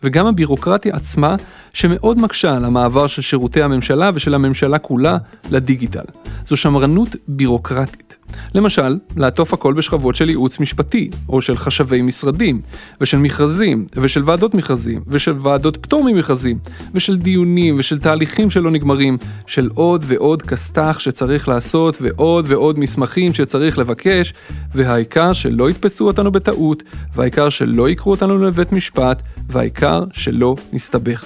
וגם 0.06 0.26
הבירוקרטיה 0.26 0.94
עצמה, 0.96 1.36
שמאוד 1.72 2.20
מקשה 2.20 2.56
על 2.56 2.64
המעבר 2.64 3.06
של 3.06 3.22
שירותי 3.22 3.62
הממשלה 3.62 4.10
ושל 4.14 4.34
הממשלה 4.34 4.78
כולה 4.78 5.16
לדיגיטל. 5.50 6.04
זו 6.46 6.56
שמרנות 6.56 7.16
בירוקרטית. 7.28 8.16
למשל, 8.54 8.98
לעטוף 9.16 9.54
הכל 9.54 9.74
בשכבות 9.74 10.14
של 10.14 10.28
ייעוץ 10.28 10.60
משפטי, 10.60 11.10
או 11.28 11.40
של 11.40 11.56
חשבי 11.56 12.02
משרדים, 12.02 12.60
ושל 13.00 13.18
מכרזים, 13.18 13.86
ושל 13.96 14.22
ועדות 14.24 14.54
מכרזים, 14.54 15.02
ושל 15.08 15.34
ועדות 15.38 15.76
פטור 15.76 16.04
ממכרזים, 16.04 16.58
ושל 16.94 17.16
דיונים, 17.16 17.76
ושל 17.78 17.98
תהליכים 17.98 18.50
שלא 18.50 18.70
נגמרים, 18.70 19.18
של 19.46 19.70
עוד 19.74 20.04
ועוד 20.06 20.42
כסת"ח 20.42 20.98
שצריך 20.98 21.48
לעשות, 21.48 21.96
ועוד 22.00 22.44
ועוד 22.48 22.78
מסמכים 22.78 23.34
שצריך 23.34 23.78
לבקש, 23.78 24.34
והעיקר 24.74 25.32
שלא 25.32 25.70
יתפסו 25.70 26.06
אותנו 26.06 26.32
בטעות, 26.32 26.82
והעיקר 27.14 27.48
שלא 27.48 27.88
ייקחו 27.88 28.10
אותנו 28.10 28.38
לבית 28.38 28.72
משפט, 28.72 29.22
והעיקר 29.48 29.95
שלא 30.12 30.56
נסתבך. 30.72 31.24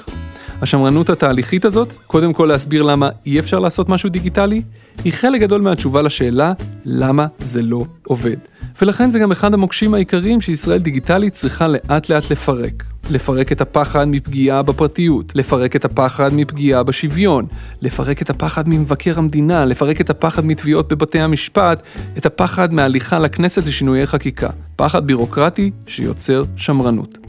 השמרנות 0.62 1.10
התהליכית 1.10 1.64
הזאת, 1.64 1.92
קודם 2.06 2.32
כל 2.32 2.46
להסביר 2.46 2.82
למה 2.82 3.08
אי 3.26 3.38
אפשר 3.38 3.58
לעשות 3.58 3.88
משהו 3.88 4.10
דיגיטלי, 4.10 4.62
היא 5.04 5.12
חלק 5.12 5.40
גדול 5.40 5.60
מהתשובה 5.60 6.02
לשאלה 6.02 6.52
למה 6.84 7.26
זה 7.38 7.62
לא 7.62 7.84
עובד. 8.06 8.36
ולכן 8.82 9.10
זה 9.10 9.18
גם 9.18 9.32
אחד 9.32 9.54
המוקשים 9.54 9.94
העיקריים 9.94 10.40
שישראל 10.40 10.78
דיגיטלית 10.78 11.32
צריכה 11.32 11.68
לאט 11.68 12.08
לאט 12.08 12.30
לפרק. 12.30 12.84
לפרק 13.10 13.52
את 13.52 13.60
הפחד 13.60 14.04
מפגיעה 14.08 14.62
בפרטיות, 14.62 15.32
לפרק 15.34 15.76
את 15.76 15.84
הפחד 15.84 16.34
מפגיעה 16.34 16.82
בשוויון, 16.82 17.46
לפרק 17.82 18.22
את 18.22 18.30
הפחד 18.30 18.68
ממבקר 18.68 19.18
המדינה, 19.18 19.64
לפרק 19.64 20.00
את 20.00 20.10
הפחד 20.10 20.44
מתביעות 20.44 20.92
בבתי 20.92 21.20
המשפט, 21.20 21.82
את 22.18 22.26
הפחד 22.26 22.74
מהליכה 22.74 23.18
לכנסת 23.18 23.66
לשינויי 23.66 24.06
חקיקה. 24.06 24.50
פחד 24.76 25.06
בירוקרטי 25.06 25.70
שיוצר 25.86 26.44
שמרנות. 26.56 27.19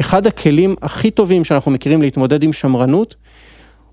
אחד 0.00 0.26
הכלים 0.26 0.74
הכי 0.82 1.10
טובים 1.10 1.44
שאנחנו 1.44 1.70
מכירים 1.70 2.02
להתמודד 2.02 2.42
עם 2.42 2.52
שמרנות, 2.52 3.14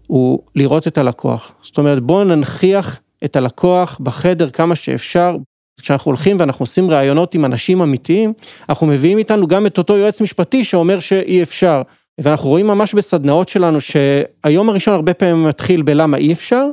הוא 0.07 0.39
לראות 0.55 0.87
את 0.87 0.97
הלקוח. 0.97 1.51
זאת 1.61 1.77
אומרת, 1.77 2.03
בואו 2.03 2.23
ננכיח 2.23 2.99
את 3.25 3.35
הלקוח 3.35 3.99
בחדר 4.03 4.49
כמה 4.49 4.75
שאפשר. 4.75 5.37
כשאנחנו 5.81 6.09
הולכים 6.09 6.37
ואנחנו 6.39 6.63
עושים 6.63 6.91
ראיונות 6.91 7.35
עם 7.35 7.45
אנשים 7.45 7.81
אמיתיים, 7.81 8.33
אנחנו 8.69 8.87
מביאים 8.87 9.17
איתנו 9.17 9.47
גם 9.47 9.65
את 9.65 9.77
אותו 9.77 9.97
יועץ 9.97 10.21
משפטי 10.21 10.63
שאומר 10.63 10.99
שאי 10.99 11.41
אפשר. 11.41 11.81
ואנחנו 12.21 12.49
רואים 12.49 12.67
ממש 12.67 12.93
בסדנאות 12.93 13.49
שלנו 13.49 13.81
שהיום 13.81 14.69
הראשון 14.69 14.93
הרבה 14.93 15.13
פעמים 15.13 15.47
מתחיל 15.47 15.81
בלמה 15.81 16.17
אי 16.17 16.33
אפשר, 16.33 16.65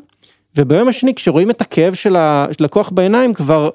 וביום 0.57 0.89
השני 0.89 1.15
כשרואים 1.15 1.51
את 1.51 1.61
הכאב 1.61 1.95
של 1.95 2.17
הלקוח 2.17 2.91
בעיניים 2.91 3.35
כבר 3.35 3.71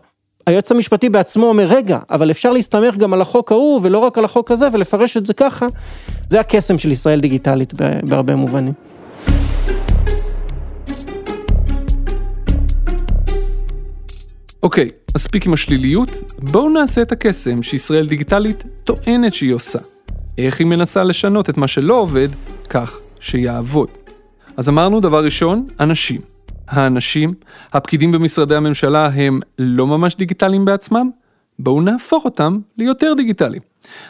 היועץ 0.48 0.71
המשפטי 0.71 1.10
בעצמו 1.10 1.45
אומר, 1.45 1.63
רגע, 1.63 2.00
אבל 2.10 2.31
אפשר 2.31 2.51
להסתמך 2.51 2.98
גם 2.98 3.13
על 3.13 3.21
החוק 3.21 3.51
ההוא 3.51 3.79
ולא 3.83 3.98
רק 3.98 4.17
על 4.17 4.25
החוק 4.25 4.51
הזה 4.51 4.67
ולפרש 4.74 5.17
את 5.17 5.25
זה 5.25 5.33
ככה. 5.33 5.67
זה 6.29 6.39
הקסם 6.39 6.77
של 6.77 6.91
ישראל 6.91 7.19
דיגיטלית 7.19 7.74
בהרבה 8.03 8.36
מובנים. 8.36 8.74
אוקיי, 14.63 14.89
מספיק 15.15 15.45
עם 15.45 15.53
השליליות, 15.53 16.10
בואו 16.39 16.69
נעשה 16.69 17.01
את 17.01 17.12
הקסם 17.12 17.63
שישראל 17.63 18.07
דיגיטלית 18.07 18.63
טוענת 18.83 19.33
שהיא 19.33 19.53
עושה. 19.53 19.79
איך 20.38 20.60
היא 20.60 20.67
מנסה 20.67 21.03
לשנות 21.03 21.50
את 21.50 21.57
מה 21.57 21.67
שלא 21.67 21.93
עובד, 21.93 22.27
כך 22.69 23.00
שיעבוד. 23.19 23.88
אז 24.57 24.69
אמרנו 24.69 25.00
דבר 25.00 25.24
ראשון, 25.24 25.67
אנשים. 25.79 26.30
האנשים, 26.71 27.29
הפקידים 27.73 28.11
במשרדי 28.11 28.55
הממשלה 28.55 29.07
הם 29.07 29.39
לא 29.59 29.87
ממש 29.87 30.15
דיגיטליים 30.15 30.65
בעצמם? 30.65 31.09
בואו 31.59 31.81
נהפוך 31.81 32.25
אותם 32.25 32.59
ליותר 32.77 33.13
דיגיטליים. 33.17 33.61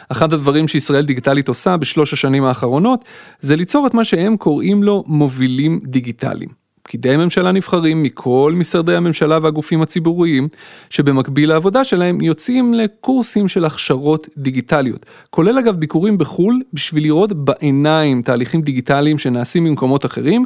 אחד 0.08 0.32
הדברים 0.32 0.68
שישראל 0.68 1.04
דיגיטלית 1.04 1.48
עושה 1.48 1.76
בשלוש 1.76 2.12
השנים 2.12 2.44
האחרונות, 2.44 3.04
זה 3.40 3.56
ליצור 3.56 3.86
את 3.86 3.94
מה 3.94 4.04
שהם 4.04 4.36
קוראים 4.36 4.82
לו 4.82 5.04
מובילים 5.06 5.80
דיגיטליים. 5.84 6.62
פקידי 6.82 7.16
ממשלה 7.16 7.52
נבחרים 7.52 8.02
מכל 8.02 8.52
משרדי 8.56 8.94
הממשלה 8.96 9.38
והגופים 9.42 9.82
הציבוריים, 9.82 10.48
שבמקביל 10.90 11.48
לעבודה 11.48 11.84
שלהם 11.84 12.20
יוצאים 12.20 12.74
לקורסים 12.74 13.48
של 13.48 13.64
הכשרות 13.64 14.28
דיגיטליות, 14.38 15.06
כולל 15.30 15.58
אגב 15.58 15.76
ביקורים 15.76 16.18
בחו"ל 16.18 16.62
בשביל 16.72 17.02
לראות 17.02 17.32
בעיניים 17.32 18.22
תהליכים 18.22 18.62
דיגיטליים 18.62 19.18
שנעשים 19.18 19.64
במקומות 19.64 20.06
אחרים, 20.06 20.44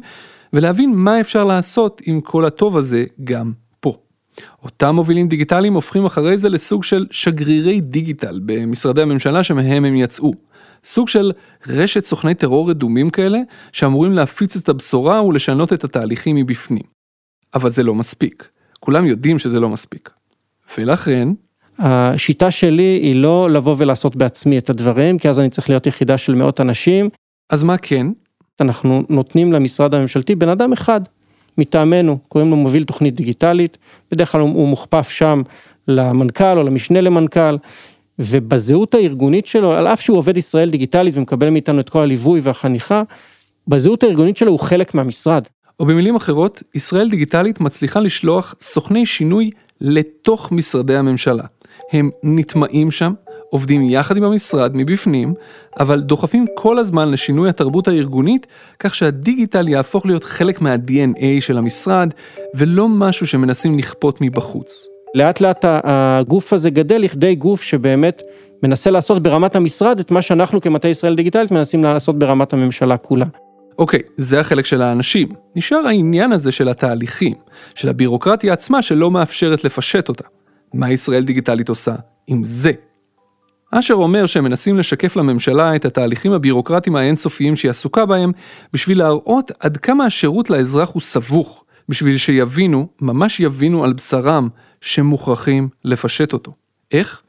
ולהבין 0.57 0.93
מה 0.95 1.21
אפשר 1.21 1.45
לעשות 1.45 2.03
עם 2.05 2.21
כל 2.21 2.45
הטוב 2.45 2.77
הזה 2.77 3.05
גם 3.25 3.53
פה. 3.81 3.97
אותם 4.63 4.95
מובילים 4.95 5.29
דיגיטליים 5.29 5.75
הופכים 5.75 6.05
אחרי 6.05 6.39
זה 6.39 6.49
לסוג 6.49 6.85
של 6.85 7.07
שגרירי 7.11 7.81
דיגיטל 7.81 8.41
במשרדי 8.45 9.03
הממשלה 9.03 9.43
שמהם 9.43 9.85
הם 9.85 9.97
יצאו. 9.97 10.35
סוג 10.85 11.09
של 11.09 11.33
רשת 11.67 12.05
סוכני 12.05 12.35
טרור 12.35 12.71
רדומים 12.71 13.11
כאלה, 13.11 13.39
שאמורים 13.73 14.13
להפיץ 14.13 14.57
את 14.57 14.69
הבשורה 14.69 15.25
ולשנות 15.25 15.73
את 15.73 15.85
התהליכים 15.85 16.37
מבפנים. 16.37 16.83
אבל 17.55 17.71
זה 17.71 17.83
לא 17.83 17.95
מספיק. 17.95 18.51
כולם 18.81 19.07
יודעים 19.07 19.39
שזה 19.39 19.61
לא 19.61 19.69
מספיק. 19.69 20.11
ולכן... 20.79 21.29
השיטה 21.79 22.51
שלי 22.51 23.01
היא 23.03 23.15
לא 23.15 23.51
לבוא 23.51 23.75
ולעשות 23.79 24.17
בעצמי 24.17 24.59
את 24.59 24.71
הדברים, 24.71 25.19
כי 25.19 25.29
אז 25.29 25.41
אני 25.41 25.51
צריך 25.51 25.69
להיות 25.69 25.87
יחידה 25.87 26.19
של 26.19 26.35
מאות 26.35 26.61
אנשים. 26.61 27.09
אז 27.51 27.63
מה 27.63 27.79
כן? 27.79 28.07
אנחנו 28.61 29.03
נותנים 29.09 29.53
למשרד 29.53 29.95
הממשלתי 29.95 30.35
בן 30.35 30.49
אדם 30.49 30.73
אחד 30.73 31.01
מטעמנו, 31.59 32.19
קוראים 32.29 32.51
לו 32.51 32.57
מוביל 32.57 32.85
תוכנית 32.85 33.15
דיגיטלית, 33.15 33.79
בדרך 34.13 34.33
כלל 34.33 34.41
הוא 34.41 34.69
מוכפף 34.69 35.09
שם 35.09 35.43
למנכ"ל 35.89 36.59
או 36.59 36.63
למשנה 36.63 37.01
למנכ"ל, 37.01 37.57
ובזהות 38.19 38.95
הארגונית 38.95 39.47
שלו, 39.47 39.73
על 39.73 39.87
אף 39.87 40.01
שהוא 40.01 40.19
עובד 40.19 40.37
ישראל 40.37 40.71
דיגיטלית 40.71 41.17
ומקבל 41.17 41.51
מאיתנו 41.51 41.81
את 41.81 41.89
כל 41.89 42.01
הליווי 42.01 42.41
והחניכה, 42.43 43.03
בזהות 43.69 44.03
הארגונית 44.03 44.37
שלו 44.37 44.51
הוא 44.51 44.61
חלק 44.61 44.95
מהמשרד. 44.95 45.43
או 45.81 45.87
במילים 45.87 46.17
אחרות, 46.17 46.63
ישראל 46.75 47.11
דיגיטלית 47.11 47.61
מצליחה 47.61 48.01
לשלוח 48.01 48.55
סוכני 48.61 49.07
שינוי 49.07 49.51
לתוך 49.81 50.53
משרדי 50.53 50.97
הממשלה. 50.97 51.45
הם 51.93 52.11
נטמעים 52.23 52.91
שם, 52.91 53.13
עובדים 53.51 53.83
יחד 53.91 54.17
עם 54.17 54.25
המשרד 54.25 54.73
מבפנים, 54.75 55.35
אבל 55.81 56.01
דוחפים 56.01 56.47
כל 56.55 56.79
הזמן 56.79 57.11
לשינוי 57.11 57.49
התרבות 57.49 57.89
הארגונית, 57.89 58.47
כך 58.79 58.95
שהדיגיטל 58.95 59.69
יהפוך 59.69 60.07
להיות 60.07 60.25
חלק 60.25 60.61
מה-DNA 60.61 61.41
של 61.41 61.59
המשרד, 61.59 62.15
ולא 62.55 62.89
משהו 62.89 63.27
שמנסים 63.27 63.79
לכפות 63.79 64.21
מבחוץ. 64.21 64.87
לאט 65.15 65.41
לאט 65.41 65.65
הגוף 65.65 66.53
הזה 66.53 66.71
גדל 66.71 66.97
לכדי 66.97 67.35
גוף 67.35 67.63
שבאמת 67.63 68.23
מנסה 68.63 68.91
לעשות 68.91 69.23
ברמת 69.23 69.57
המשרד 69.57 70.01
את 70.01 70.11
מה 70.11 70.23
שאנחנו 70.23 70.61
כמטה 70.61 70.89
ישראל 70.89 71.15
דיגיטלית 71.15 71.51
מנסים 71.51 71.85
לעשות 71.85 72.19
ברמת 72.19 72.53
הממשלה 72.53 72.97
כולה. 72.97 73.27
אוקיי, 73.79 74.01
זה 74.17 74.41
החלק 74.41 74.67
של 74.67 74.83
האנשים. 74.83 75.29
נשאר 75.57 75.87
העניין 75.87 76.33
הזה 76.33 76.53
של 76.53 76.69
התהליכים, 76.69 77.35
של 77.75 77.89
הבירוקרטיה 77.89 78.53
עצמה 78.53 78.83
שלא 78.83 79.11
מאפשרת 79.11 79.65
לפשט 79.65 80.09
אותה. 80.09 80.25
מה 80.75 80.91
ישראל 80.91 81.25
דיגיטלית 81.25 81.69
עושה 81.69 81.95
עם 82.27 82.45
זה? 82.45 82.73
אשר 83.71 83.95
אומר 83.95 84.27
שהם 84.27 84.45
מנסים 84.45 84.79
לשקף 84.79 85.17
לממשלה 85.17 85.77
את 85.77 85.85
התהליכים 85.85 86.33
הבירוקרטיים 86.33 86.97
האינסופיים 86.97 87.57
שהיא 87.57 87.71
עסוקה 87.71 88.07
בהם, 88.07 88.33
בשביל 88.73 88.99
להראות 88.99 89.51
עד 89.61 89.77
כמה 89.77 90.05
השירות 90.05 90.51
לאזרח 90.51 90.91
הוא 90.91 91.03
סבוך, 91.03 91.65
בשביל 91.89 92.17
שיבינו, 92.17 92.89
ממש 93.01 93.41
יבינו 93.41 93.85
על 93.85 93.93
בשרם, 93.93 94.49
שמוכרחים 94.81 95.69
לפשט 95.85 96.33
אותו. 96.33 96.53
איך? 96.93 97.23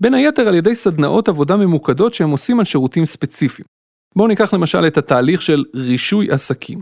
בין 0.00 0.14
היתר 0.14 0.48
על 0.48 0.54
ידי 0.54 0.74
סדנאות 0.74 1.28
עבודה 1.28 1.56
ממוקדות 1.56 2.14
שהם 2.14 2.30
עושים 2.30 2.58
על 2.58 2.64
שירותים 2.64 3.04
ספציפיים. 3.04 3.66
בואו 4.16 4.28
ניקח 4.28 4.54
למשל 4.54 4.86
את 4.86 4.98
התהליך 4.98 5.42
של 5.42 5.64
רישוי 5.74 6.30
עסקים. 6.30 6.80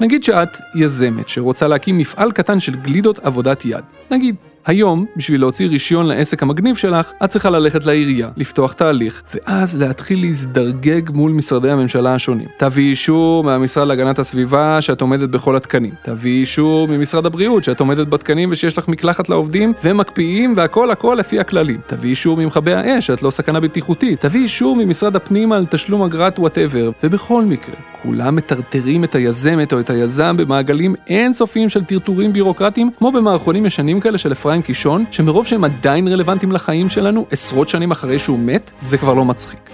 נגיד 0.00 0.24
שאת 0.24 0.48
יזמת 0.74 1.28
שרוצה 1.28 1.68
להקים 1.68 1.98
מפעל 1.98 2.32
קטן 2.32 2.60
של 2.60 2.74
גלידות 2.74 3.18
עבודת 3.18 3.64
יד. 3.64 3.84
נגיד, 4.10 4.36
היום, 4.66 5.06
בשביל 5.16 5.40
להוציא 5.40 5.68
רישיון 5.68 6.06
לעסק 6.06 6.42
המגניב 6.42 6.76
שלך, 6.76 7.12
את 7.24 7.28
צריכה 7.28 7.50
ללכת 7.50 7.86
לעירייה, 7.86 8.28
לפתוח 8.36 8.72
תהליך, 8.72 9.22
ואז 9.34 9.80
להתחיל 9.80 10.20
להזדרגג 10.20 11.10
מול 11.10 11.32
משרדי 11.32 11.70
הממשלה 11.70 12.14
השונים. 12.14 12.48
תביאי 12.56 12.88
אישור 12.88 13.44
מהמשרד 13.44 13.88
להגנת 13.88 14.18
הסביבה 14.18 14.80
שאת 14.80 15.00
עומדת 15.00 15.28
בכל 15.28 15.56
התקנים. 15.56 15.90
תביאי 16.02 16.40
אישור 16.40 16.88
ממשרד 16.88 17.26
הבריאות 17.26 17.64
שאת 17.64 17.80
עומדת 17.80 18.08
בתקנים 18.08 18.48
ושיש 18.52 18.78
לך 18.78 18.88
מקלחת 18.88 19.28
לעובדים, 19.28 19.72
ומקפיאים 19.84 20.54
והכל 20.56 20.90
הכל 20.90 21.16
לפי 21.18 21.40
הכללים. 21.40 21.80
תביאי 21.86 22.10
אישור 22.10 22.36
ממכבי 22.36 22.72
האש 22.72 23.06
שאת 23.06 23.22
לא 23.22 23.30
סכנה 23.30 23.60
בטיחותית. 23.60 24.20
תביאי 24.20 24.42
אישור 24.42 24.76
ממשרד 24.76 25.16
הפנים 25.16 25.52
על 25.52 25.66
תשלום 25.66 26.02
אגרת 26.02 26.38
וואטאבר. 26.38 26.90
ובכל 27.02 27.44
מקרה, 27.44 27.74
כולם 28.02 28.36
מטרטרים 28.36 29.04
את 29.04 29.14
היזמת 29.14 29.72
או 29.72 29.80
את 29.80 29.90
היזם 29.90 30.36
במעגלים 30.36 30.94
אינסופיים 31.06 31.68
של 31.68 31.84
טרטורים 31.84 32.32
בירוקרטיים, 32.32 32.90
כמו 32.98 33.12
במערכונים 33.12 33.66
ישנים 33.66 34.00
כאלה 34.00 34.18
של 34.18 34.32
קישון, 34.62 35.04
שמרוב 35.10 35.46
שהם 35.46 35.64
עדיין 35.64 36.08
רלוונטיים 36.08 36.52
לחיים 36.52 36.88
שלנו, 36.88 37.26
עשרות 37.30 37.68
שנים 37.68 37.90
אחרי 37.90 38.18
שהוא 38.18 38.38
מת, 38.38 38.70
זה 38.78 38.98
כבר 38.98 39.14
לא 39.14 39.24
מצחיק. 39.24 39.70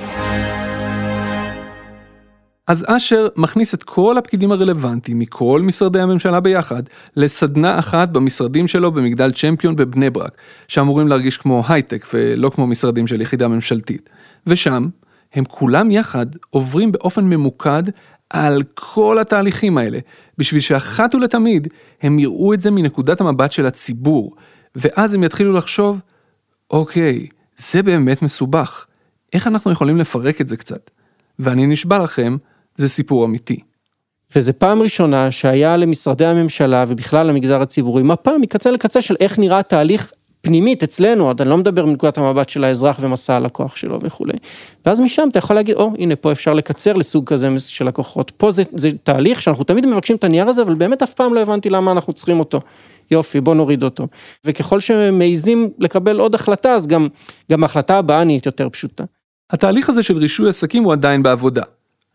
אז 2.66 2.84
אשר 2.88 3.28
מכניס 3.36 3.74
את 3.74 3.82
כל 3.82 4.18
הפקידים 4.18 4.52
הרלוונטיים 4.52 5.18
מכל 5.18 5.62
משרדי 5.64 6.00
הממשלה 6.00 6.40
ביחד 6.40 6.82
לסדנה 7.16 7.78
אחת 7.78 8.08
במשרדים 8.08 8.68
שלו 8.68 8.92
במגדל 8.92 9.32
צ'מפיון 9.32 9.76
בבני 9.76 10.10
ברק, 10.10 10.36
שאמורים 10.68 11.08
להרגיש 11.08 11.36
כמו 11.36 11.62
הייטק 11.68 12.06
ולא 12.14 12.50
כמו 12.50 12.66
משרדים 12.66 13.06
של 13.06 13.20
יחידה 13.20 13.48
ממשלתית. 13.48 14.10
ושם, 14.46 14.88
הם 15.34 15.44
כולם 15.44 15.90
יחד 15.90 16.26
עוברים 16.50 16.92
באופן 16.92 17.24
ממוקד 17.24 17.82
על 18.30 18.62
כל 18.74 19.18
התהליכים 19.18 19.78
האלה, 19.78 19.98
בשביל 20.38 20.60
שאחת 20.60 21.14
ולתמיד 21.14 21.68
הם 22.02 22.18
יראו 22.18 22.54
את 22.54 22.60
זה 22.60 22.70
מנקודת 22.70 23.20
המבט 23.20 23.52
של 23.52 23.66
הציבור, 23.66 24.34
ואז 24.76 25.14
הם 25.14 25.24
יתחילו 25.24 25.52
לחשוב, 25.52 26.00
אוקיי, 26.70 27.26
זה 27.56 27.82
באמת 27.82 28.22
מסובך, 28.22 28.86
איך 29.32 29.46
אנחנו 29.46 29.70
יכולים 29.70 29.96
לפרק 29.96 30.40
את 30.40 30.48
זה 30.48 30.56
קצת? 30.56 30.90
ואני 31.38 31.66
נשבע 31.66 31.98
לכם, 31.98 32.36
זה 32.76 32.88
סיפור 32.88 33.24
אמיתי. 33.24 33.60
וזה 34.36 34.52
פעם 34.52 34.82
ראשונה 34.82 35.30
שהיה 35.30 35.76
למשרדי 35.76 36.26
הממשלה 36.26 36.84
ובכלל 36.88 37.26
למגזר 37.26 37.62
הציבורי 37.62 38.02
מפה 38.02 38.38
מקצה 38.38 38.70
לקצה 38.70 39.02
של 39.02 39.16
איך 39.20 39.38
נראה 39.38 39.62
תהליך 39.62 40.12
פנימית 40.40 40.82
אצלנו, 40.82 41.26
עוד 41.26 41.40
אני 41.40 41.50
לא 41.50 41.56
מדבר 41.56 41.84
מנקודת 41.86 42.18
המבט 42.18 42.48
של 42.48 42.64
האזרח 42.64 42.98
ומסע 43.00 43.36
הלקוח 43.36 43.76
שלו 43.76 43.98
וכולי. 44.02 44.32
ואז 44.86 45.00
משם 45.00 45.28
אתה 45.30 45.38
יכול 45.38 45.56
להגיד, 45.56 45.76
או, 45.76 45.90
הנה 45.98 46.16
פה 46.16 46.32
אפשר 46.32 46.54
לקצר 46.54 46.92
לסוג 46.92 47.26
כזה 47.26 47.48
של 47.58 47.86
לקוחות. 47.86 48.32
פה 48.36 48.50
זה, 48.50 48.62
זה 48.74 48.88
תהליך 49.02 49.42
שאנחנו 49.42 49.64
תמיד 49.64 49.86
מבקשים 49.86 50.16
את 50.16 50.24
הנייר 50.24 50.48
הזה, 50.48 50.62
אבל 50.62 50.74
באמת 50.74 51.02
אף 51.02 51.14
פעם 51.14 51.34
לא 51.34 51.40
הבנתי 51.40 51.70
למה 51.70 51.92
אנחנו 51.92 52.12
צריכים 52.12 52.38
אותו. 52.38 52.60
יופי, 53.10 53.40
בוא 53.40 53.54
נוריד 53.54 53.82
אותו. 53.82 54.08
וככל 54.44 54.80
שמעיזים 54.80 55.70
לקבל 55.78 56.20
עוד 56.20 56.34
החלטה, 56.34 56.74
אז 56.74 56.86
גם, 56.86 57.08
גם 57.50 57.62
ההחלטה 57.62 57.98
הבאה 57.98 58.24
נהיית 58.24 58.46
יותר 58.46 58.68
פשוטה. 58.68 59.04
התהליך 59.50 59.88
הזה 59.88 60.02
של 60.02 60.16
רישוי 60.16 60.48
עסקים 60.48 60.84
הוא 60.84 60.92
עדיין 60.92 61.22
בעבודה. 61.22 61.62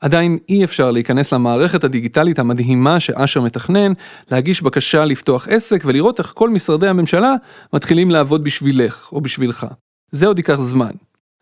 עדיין 0.01 0.37
אי 0.49 0.63
אפשר 0.63 0.91
להיכנס 0.91 1.33
למערכת 1.33 1.83
הדיגיטלית 1.83 2.39
המדהימה 2.39 2.99
שאשר 2.99 3.41
מתכנן, 3.41 3.93
להגיש 4.31 4.61
בקשה 4.61 5.05
לפתוח 5.05 5.47
עסק 5.47 5.83
ולראות 5.85 6.19
איך 6.19 6.31
כל 6.35 6.49
משרדי 6.49 6.87
הממשלה 6.87 7.33
מתחילים 7.73 8.11
לעבוד 8.11 8.43
בשבילך 8.43 9.09
או 9.11 9.21
בשבילך. 9.21 9.67
זה 10.11 10.27
עוד 10.27 10.37
ייקח 10.39 10.59
זמן. 10.59 10.91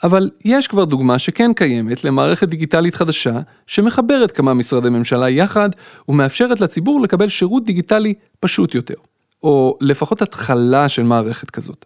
אבל 0.03 0.29
יש 0.45 0.67
כבר 0.67 0.85
דוגמה 0.85 1.19
שכן 1.19 1.53
קיימת 1.53 2.03
למערכת 2.03 2.47
דיגיטלית 2.47 2.95
חדשה 2.95 3.39
שמחברת 3.67 4.31
כמה 4.31 4.53
משרדי 4.53 4.89
ממשלה 4.89 5.29
יחד 5.29 5.69
ומאפשרת 6.09 6.61
לציבור 6.61 7.01
לקבל 7.01 7.29
שירות 7.29 7.65
דיגיטלי 7.65 8.13
פשוט 8.39 8.75
יותר. 8.75 8.95
או 9.43 9.77
לפחות 9.81 10.21
התחלה 10.21 10.89
של 10.89 11.03
מערכת 11.03 11.49
כזאת. 11.49 11.85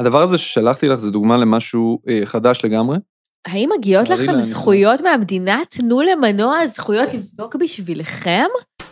הדבר 0.00 0.22
הזה 0.22 0.38
ששלחתי 0.38 0.88
לך 0.88 0.98
זה 0.98 1.10
דוגמה 1.10 1.36
למשהו 1.36 1.98
אה, 2.08 2.20
חדש 2.24 2.60
לגמרי. 2.64 2.98
האם 3.46 3.70
מגיעות 3.78 4.08
לכם 4.10 4.38
זכויות 4.38 5.00
מהמדינה? 5.00 5.60
תנו 5.70 6.00
למנוע 6.02 6.66
זכויות 6.66 7.14
לבדוק 7.14 7.56
בשבילכם? 7.56 8.46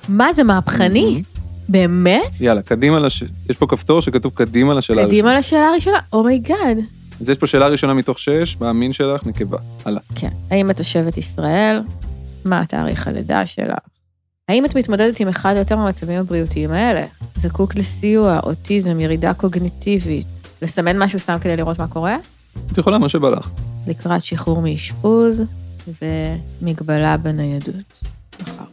מה 0.08 0.32
זה 0.32 0.42
מהפכני? 0.42 1.22
באמת? 1.68 2.40
יאללה, 2.40 2.62
קדימה 2.62 2.98
לש... 2.98 3.24
יש 3.50 3.56
פה 3.56 3.66
כפתור 3.66 4.02
שכתוב 4.02 4.32
קדימה 4.34 4.74
לשאלה 4.74 5.02
הראשונה. 5.02 5.20
קדימה 5.20 5.38
לשאלה 5.38 5.68
הראשונה? 5.68 5.98
Oh 6.12 6.29
my 6.29 6.45
god. 6.45 6.78
אז 7.20 7.28
יש 7.28 7.38
פה 7.38 7.46
שאלה 7.46 7.66
ראשונה 7.66 7.94
מתוך 7.94 8.18
שש, 8.18 8.56
במין 8.56 8.92
שלך, 8.92 9.26
נקבה. 9.26 9.58
הלאה. 9.84 10.02
כן. 10.14 10.30
האם 10.50 10.70
את 10.70 10.76
תושבת 10.76 11.18
ישראל? 11.18 11.80
מה 12.44 12.60
התאריך 12.60 13.08
הלידה 13.08 13.46
שלך? 13.46 13.78
האם 14.48 14.64
את 14.64 14.76
מתמודדת 14.76 15.20
עם 15.20 15.28
אחד 15.28 15.52
או 15.52 15.58
יותר 15.58 15.76
מהמצבים 15.76 16.20
הבריאותיים 16.20 16.70
האלה? 16.70 17.06
זקוק 17.34 17.74
לסיוע, 17.74 18.40
אוטיזם, 18.42 19.00
ירידה 19.00 19.34
קוגניטיבית, 19.34 20.48
לסמן 20.62 21.02
משהו 21.02 21.18
סתם 21.18 21.36
כדי 21.40 21.56
לראות 21.56 21.78
מה 21.78 21.88
קורה? 21.88 22.16
את 22.72 22.78
יכולה, 22.78 22.98
מה 22.98 23.08
שבא 23.08 23.30
לך. 23.30 23.48
לקראת 23.86 24.24
שחרור 24.24 24.62
מאשפוז 24.62 25.42
ומגבלה 26.02 27.16
בניידות. 27.16 28.04
מחר. 28.42 28.64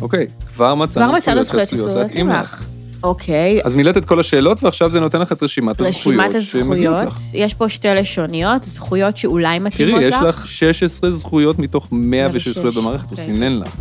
אוקיי, 0.00 0.26
כבר 0.54 0.74
מצאנו 0.74 1.12
כבר 1.22 1.42
זכויות 1.42 1.72
אסורות 1.72 2.10
עם 2.14 2.30
לך. 2.30 2.66
אוקיי. 3.02 3.60
אז 3.64 3.74
מילאת 3.74 3.96
את 3.96 4.04
כל 4.04 4.20
השאלות 4.20 4.62
ועכשיו 4.62 4.90
זה 4.90 5.00
נותן 5.00 5.20
לך 5.20 5.32
את 5.32 5.42
רשימת 5.42 5.80
הזכויות. 5.80 6.20
רשימת 6.20 6.34
הזכויות, 6.34 7.12
יש 7.34 7.54
פה 7.54 7.68
שתי 7.68 7.88
לשוניות, 7.88 8.62
זכויות 8.62 9.16
שאולי 9.16 9.58
מתאימות 9.58 10.02
לך. 10.02 10.14
תראי, 10.14 10.28
יש 10.28 10.28
לך 10.28 10.46
16 10.46 11.12
זכויות 11.12 11.58
מתוך 11.58 11.88
106 11.90 12.48
זכויות 12.48 12.74
במערכת, 12.74 13.10
הוא 13.10 13.18
סינן 13.18 13.58
לך. 13.58 13.76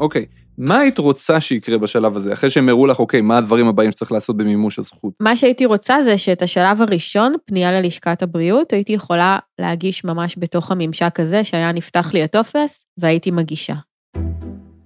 אוקיי, 0.00 0.26
מה 0.58 0.78
היית 0.78 0.98
רוצה 0.98 1.40
שיקרה 1.40 1.78
בשלב 1.78 2.16
הזה, 2.16 2.32
אחרי 2.32 2.50
שהם 2.50 2.68
הראו 2.68 2.86
לך, 2.86 2.98
אוקיי, 2.98 3.20
מה 3.20 3.38
הדברים 3.38 3.66
הבאים 3.66 3.90
שצריך 3.90 4.12
לעשות 4.12 4.36
במימוש 4.36 4.78
הזכות? 4.78 5.12
מה 5.20 5.36
שהייתי 5.36 5.66
רוצה 5.66 6.02
זה 6.02 6.18
שאת 6.18 6.42
השלב 6.42 6.82
הראשון, 6.82 7.32
פנייה 7.44 7.72
ללשכת 7.72 8.22
הבריאות, 8.22 8.72
הייתי 8.72 8.92
יכולה 8.92 9.38
להגיש 9.60 10.04
ממש 10.04 10.34
בתוך 10.38 10.72
הממשק 10.72 11.20
הזה, 11.20 11.44
שהיה 11.44 11.72
נפתח 11.72 12.14
לי 12.14 12.22
הטופס, 12.22 12.86
והייתי 12.98 13.30
מגישה. 13.30 13.74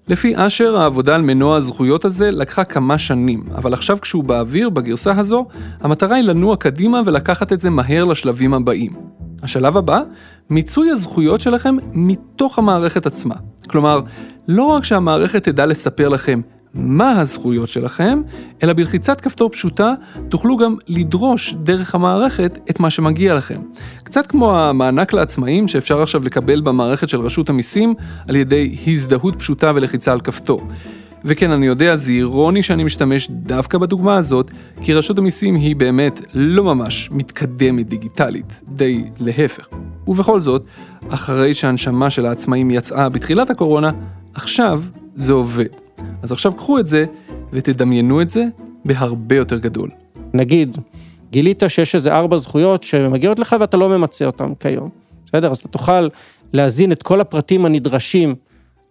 לפי 0.08 0.32
אשר, 0.36 0.76
העבודה 0.76 1.14
על 1.14 1.22
מנוע 1.22 1.56
הזכויות 1.56 2.04
הזה 2.04 2.30
לקחה 2.30 2.64
כמה 2.64 2.98
שנים, 2.98 3.44
אבל 3.54 3.72
עכשיו 3.72 3.98
כשהוא 4.00 4.24
באוויר, 4.24 4.70
בגרסה 4.70 5.18
הזו, 5.18 5.46
המטרה 5.80 6.16
היא 6.16 6.24
לנוע 6.24 6.56
קדימה 6.56 7.02
ולקחת 7.06 7.52
את 7.52 7.60
זה 7.60 7.70
מהר 7.70 8.04
לשלבים 8.04 8.54
הבאים. 8.54 8.92
השלב 9.42 9.76
הבא, 9.76 10.00
מיצוי 10.50 10.90
הזכויות 10.90 11.40
שלכם 11.40 11.76
מתוך 11.92 12.58
המערכת 12.58 13.06
עצמה. 13.06 13.34
כלומר, 13.68 14.00
לא 14.48 14.64
רק 14.64 14.84
שהמערכת 14.84 15.44
תדע 15.44 15.66
לספר 15.66 16.08
לכם 16.08 16.40
מה 16.74 17.20
הזכויות 17.20 17.68
שלכם, 17.68 18.22
אלא 18.62 18.72
בלחיצת 18.72 19.20
כפתור 19.20 19.50
פשוטה 19.50 19.94
תוכלו 20.28 20.56
גם 20.56 20.76
לדרוש 20.88 21.54
דרך 21.54 21.94
המערכת 21.94 22.58
את 22.70 22.80
מה 22.80 22.90
שמגיע 22.90 23.34
לכם. 23.34 23.60
קצת 24.04 24.26
כמו 24.26 24.58
המענק 24.58 25.12
לעצמאים 25.12 25.68
שאפשר 25.68 26.02
עכשיו 26.02 26.24
לקבל 26.24 26.60
במערכת 26.60 27.08
של 27.08 27.20
רשות 27.20 27.50
המיסים 27.50 27.94
על 28.28 28.36
ידי 28.36 28.76
הזדהות 28.86 29.36
פשוטה 29.36 29.72
ולחיצה 29.74 30.12
על 30.12 30.20
כפתור. 30.20 30.66
וכן, 31.24 31.50
אני 31.50 31.66
יודע, 31.66 31.96
זה 31.96 32.12
אירוני 32.12 32.62
שאני 32.62 32.84
משתמש 32.84 33.28
דווקא 33.30 33.78
בדוגמה 33.78 34.16
הזאת, 34.16 34.50
כי 34.80 34.94
רשות 34.94 35.18
המיסים 35.18 35.54
היא 35.54 35.76
באמת 35.76 36.20
לא 36.34 36.64
ממש 36.64 37.08
מתקדמת 37.12 37.88
דיגיטלית, 37.88 38.62
די 38.68 39.04
להפך. 39.18 39.68
ובכל 40.06 40.40
זאת, 40.40 40.64
אחרי 41.08 41.54
שהנשמה 41.54 42.10
של 42.10 42.26
העצמאים 42.26 42.70
יצאה 42.70 43.08
בתחילת 43.08 43.50
הקורונה, 43.50 43.90
עכשיו 44.34 44.82
זה 45.16 45.32
עובד. 45.32 45.66
אז 46.22 46.32
עכשיו 46.32 46.52
קחו 46.54 46.78
את 46.78 46.86
זה 46.86 47.04
ותדמיינו 47.52 48.20
את 48.22 48.30
זה 48.30 48.44
בהרבה 48.84 49.36
יותר 49.36 49.58
גדול. 49.58 49.90
נגיד, 50.34 50.78
גילית 51.30 51.62
שיש 51.68 51.94
איזה 51.94 52.12
ארבע 52.12 52.36
זכויות 52.36 52.82
שמגיעות 52.82 53.38
לך 53.38 53.56
ואתה 53.60 53.76
לא 53.76 53.88
ממצה 53.88 54.26
אותן 54.26 54.54
כיום. 54.60 54.88
בסדר? 55.26 55.50
אז 55.50 55.58
אתה 55.58 55.68
תוכל 55.68 56.08
להזין 56.52 56.92
את 56.92 57.02
כל 57.02 57.20
הפרטים 57.20 57.64
הנדרשים 57.64 58.34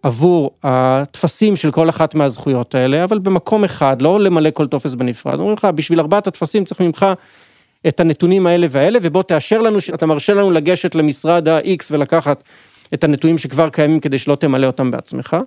עבור 0.03 0.51
הטפסים 0.63 1.55
של 1.55 1.71
כל 1.71 1.89
אחת 1.89 2.15
מהזכויות 2.15 2.75
האלה, 2.75 3.03
אבל 3.03 3.19
במקום 3.19 3.63
אחד, 3.63 4.01
לא 4.01 4.19
למלא 4.19 4.49
כל 4.53 4.67
טופס 4.67 4.93
בנפרד. 4.93 5.39
אומרים 5.39 5.53
לך, 5.53 5.65
בשביל 5.75 5.99
ארבעת 5.99 6.27
הטפסים 6.27 6.63
צריך 6.63 6.81
ממך 6.81 7.05
את 7.87 7.99
הנתונים 7.99 8.47
האלה 8.47 8.67
והאלה, 8.69 8.99
ובוא 9.01 9.23
תאשר 9.23 9.61
לנו, 9.61 9.77
אתה 9.93 10.05
מרשה 10.05 10.33
לנו 10.33 10.51
לגשת 10.51 10.95
למשרד 10.95 11.47
ה-X 11.47 11.85
ולקחת 11.91 12.43
את 12.93 13.03
הנתונים 13.03 13.37
שכבר 13.37 13.69
קיימים 13.69 13.99
כדי 13.99 14.17
שלא 14.17 14.35
תמלא 14.35 14.67
אותם 14.67 14.91
בעצמך. 14.91 15.37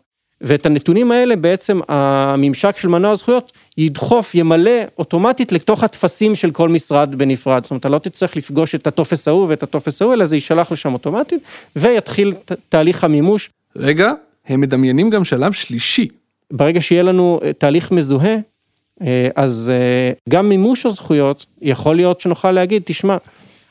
ואת 0.40 0.66
הנתונים 0.66 1.12
האלה 1.12 1.36
בעצם 1.36 1.80
הממשק 1.88 2.76
של 2.76 2.88
מנוע 2.88 3.10
הזכויות 3.10 3.52
ידחוף, 3.78 4.34
ימלא 4.34 4.70
אוטומטית 4.98 5.52
לתוך 5.52 5.82
הטפסים 5.84 6.34
של 6.34 6.50
כל 6.50 6.68
משרד 6.68 7.14
בנפרד. 7.14 7.62
זאת 7.62 7.70
אומרת, 7.70 7.80
אתה 7.80 7.88
לא 7.88 7.98
תצטרך 7.98 8.36
לפגוש 8.36 8.74
את 8.74 8.86
הטופס 8.86 9.28
ההוא 9.28 9.46
ואת 9.48 9.62
הטופס 9.62 10.02
ההוא, 10.02 10.14
אלא 10.14 10.24
זה 10.24 10.36
יישלח 10.36 10.72
לשם 10.72 10.92
אוטומטית, 10.92 11.42
ויתחיל 11.76 12.32
תהליך 12.68 13.04
המימוש. 13.04 13.50
רגע, 13.76 14.12
הם 14.46 14.60
מדמיינים 14.60 15.10
גם 15.10 15.24
שלב 15.24 15.52
שלישי. 15.52 16.08
ברגע 16.50 16.80
שיהיה 16.80 17.02
לנו 17.02 17.40
אה, 17.42 17.52
תהליך 17.52 17.92
מזוהה, 17.92 18.36
אה, 19.02 19.28
אז 19.34 19.72
אה, 19.74 20.12
גם 20.28 20.48
מימוש 20.48 20.86
הזכויות, 20.86 21.46
יכול 21.62 21.96
להיות 21.96 22.20
שנוכל 22.20 22.50
להגיד, 22.50 22.82
תשמע, 22.84 23.16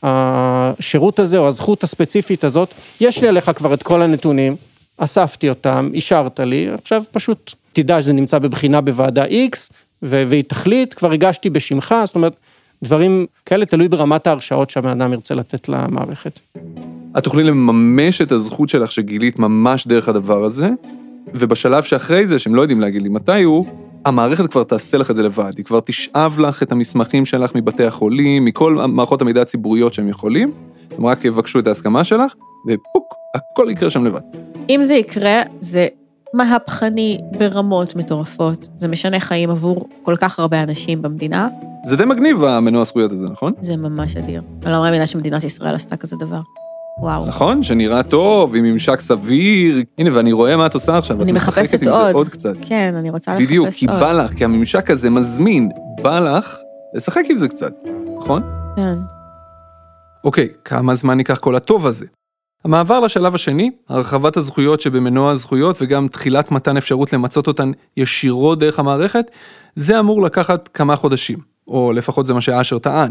השירות 0.04 1.20
הזה 1.20 1.38
או 1.38 1.48
הזכות 1.48 1.84
הספציפית 1.84 2.44
הזאת, 2.44 2.74
יש 3.02 3.22
לי 3.22 3.28
עליך 3.28 3.52
כבר 3.56 3.74
את 3.74 3.84
כל 3.84 4.02
הנתונים, 4.02 4.56
אספתי 4.98 5.50
אותם, 5.50 5.89
אישרת 5.94 6.39
לי, 6.39 6.70
עכשיו 6.70 7.04
פשוט 7.12 7.54
תדע 7.74 8.02
שזה 8.02 8.13
נמצא 8.13 8.39
בבחינה 8.39 8.82
בוועדה 8.82 9.26
X, 9.26 9.74
והיא 10.02 10.44
תחליט, 10.44 10.94
כבר 10.94 11.12
הגשתי 11.12 11.50
בשמך, 11.50 11.96
זאת 12.06 12.16
אומרת, 12.16 12.34
דברים 12.84 13.26
כאלה 13.46 13.66
תלוי 13.66 13.88
ברמת 13.88 14.28
ההרשאות 14.28 14.70
שהבן 14.70 15.02
אדם 15.02 15.13
ירצה 15.13 15.36
לתת 15.36 15.70
למערכת. 15.70 16.39
את 17.18 17.24
תוכלי 17.24 17.44
לממש 17.44 18.22
את 18.22 18.32
הזכות 18.32 18.70
שלך 18.70 18.92
שגילית 18.92 19.39
ממש 19.39 19.88
דרך 19.88 20.10
הדבר 20.10 20.44
הזה, 20.44 20.70
ובשלב 21.34 21.84
שאחרי 21.84 22.28
זה, 22.28 22.39
שהם 22.39 22.56
לא 22.56 22.62
יודעים 22.62 22.82
להגיד 22.82 23.02
לי 23.02 23.10
מתי 23.10 23.44
הוא, 23.44 23.66
המערכת 24.06 24.52
כבר 24.52 24.63
תעשה 24.63 24.98
לך 24.98 25.12
את 25.12 25.16
זה 25.16 25.24
לבד, 25.24 25.52
היא 25.58 25.66
כבר 25.66 25.80
תשאב 25.80 26.39
לך 26.39 26.63
את 26.63 26.72
המסמכים 26.72 27.26
שלך 27.26 27.52
מבתי 27.56 27.84
החולים, 27.84 28.46
מכל 28.46 28.76
מערכות 28.88 29.22
המידע 29.22 29.42
הציבוריות 29.42 29.94
שהם 29.94 30.10
יכולים, 30.10 30.52
הם 30.98 31.06
רק 31.06 31.26
יבקשו 31.26 31.60
את 31.60 31.68
ההסכמה 31.68 32.04
שלך, 32.04 32.34
ופוק, 32.68 33.13
הכל 33.36 33.68
יקרה 33.70 33.89
שם 33.89 34.06
לבד. 34.06 34.22
אם 34.70 34.80
זה 34.84 34.94
יקרה, 34.94 35.42
זה 35.60 35.88
מהפכני 36.34 37.18
ברמות 37.38 37.96
מטורפות. 37.96 38.70
זה 38.78 38.88
משנה 38.88 39.20
חיים 39.20 39.50
עבור 39.50 39.89
כל 40.04 40.16
כך 40.16 40.39
הרבה 40.39 40.63
אנשים 40.63 41.02
במדינה. 41.02 41.48
זה 41.86 41.96
די 41.96 42.06
מגניב 42.06 42.44
המנוע 42.44 42.82
הזכויות 42.82 43.12
הזה, 43.12 43.28
נכון? 43.30 43.54
זה 43.62 43.78
ממש 43.78 44.18
אדיר. 44.18 44.42
אני 44.63 44.72
לא 44.72 44.82
מאמינה 44.82 45.08
שמדינת 45.08 45.44
ישראל 45.44 45.76
עשתה 45.76 45.98
כזה 45.98 46.16
דבר. 46.16 46.39
וואו. 46.99 47.27
נכון, 47.27 47.63
שנראה 47.63 48.03
טוב, 48.03 48.56
עם 48.56 48.63
ממשק 48.63 48.99
סביר. 48.99 49.84
הנה, 49.97 50.15
ואני 50.15 50.32
רואה 50.32 50.58
מה 50.58 50.65
את 50.65 50.73
עושה 50.73 50.97
עכשיו. 50.97 51.21
אני 51.21 51.32
מחפשת 51.32 51.88
עוד. 51.88 52.15
עוד 52.15 52.27
קצת. 52.27 52.53
כן, 52.62 52.93
אני 52.97 53.10
רוצה 53.10 53.32
לחפש 53.32 53.41
עוד. 53.41 53.47
בדיוק, 53.47 53.69
כי 53.69 53.88
בא 53.88 54.12
לך, 54.12 54.34
כי 54.34 54.45
הממשק 54.45 54.89
הזה 54.89 55.10
מזמין, 55.10 55.69
בא 56.01 56.19
לך 56.19 56.58
לשחק 56.93 57.23
עם 57.29 57.38
זה 57.38 57.47
קצת, 57.47 57.73
נכון? 58.17 58.43
כן. 58.75 58.95
אוקיי, 60.23 60.47
כמה 60.65 60.95
זמן 60.95 61.19
ייקח 61.19 61.38
כל 61.38 61.56
הטוב 61.56 61.88
הזה? 61.88 62.06
המעבר 62.63 62.99
לשלב 62.99 63.36
השני, 63.36 63.71
הרחבת 63.89 64.38
הזכויות 64.38 64.82
שבמנוע 64.82 65.32
הזכויות 65.32 65.82
וגם 65.82 66.08
תחילת 66.08 66.51
מתן 66.51 66.77
אפשרות 66.77 67.13
למצות 67.13 67.47
אותן 67.47 67.71
ישירות 67.97 68.60
דרך 68.60 68.79
המערכת, 68.79 69.32
זה 69.75 69.99
אמור 69.99 70.21
לקחת 70.21 70.67
כמה 70.67 70.95
חודשים, 70.95 71.39
או 71.67 71.93
לפחות 71.93 72.25
זה 72.25 72.34
מה 72.34 72.41
שאשר 72.41 72.79
טען. 72.79 73.10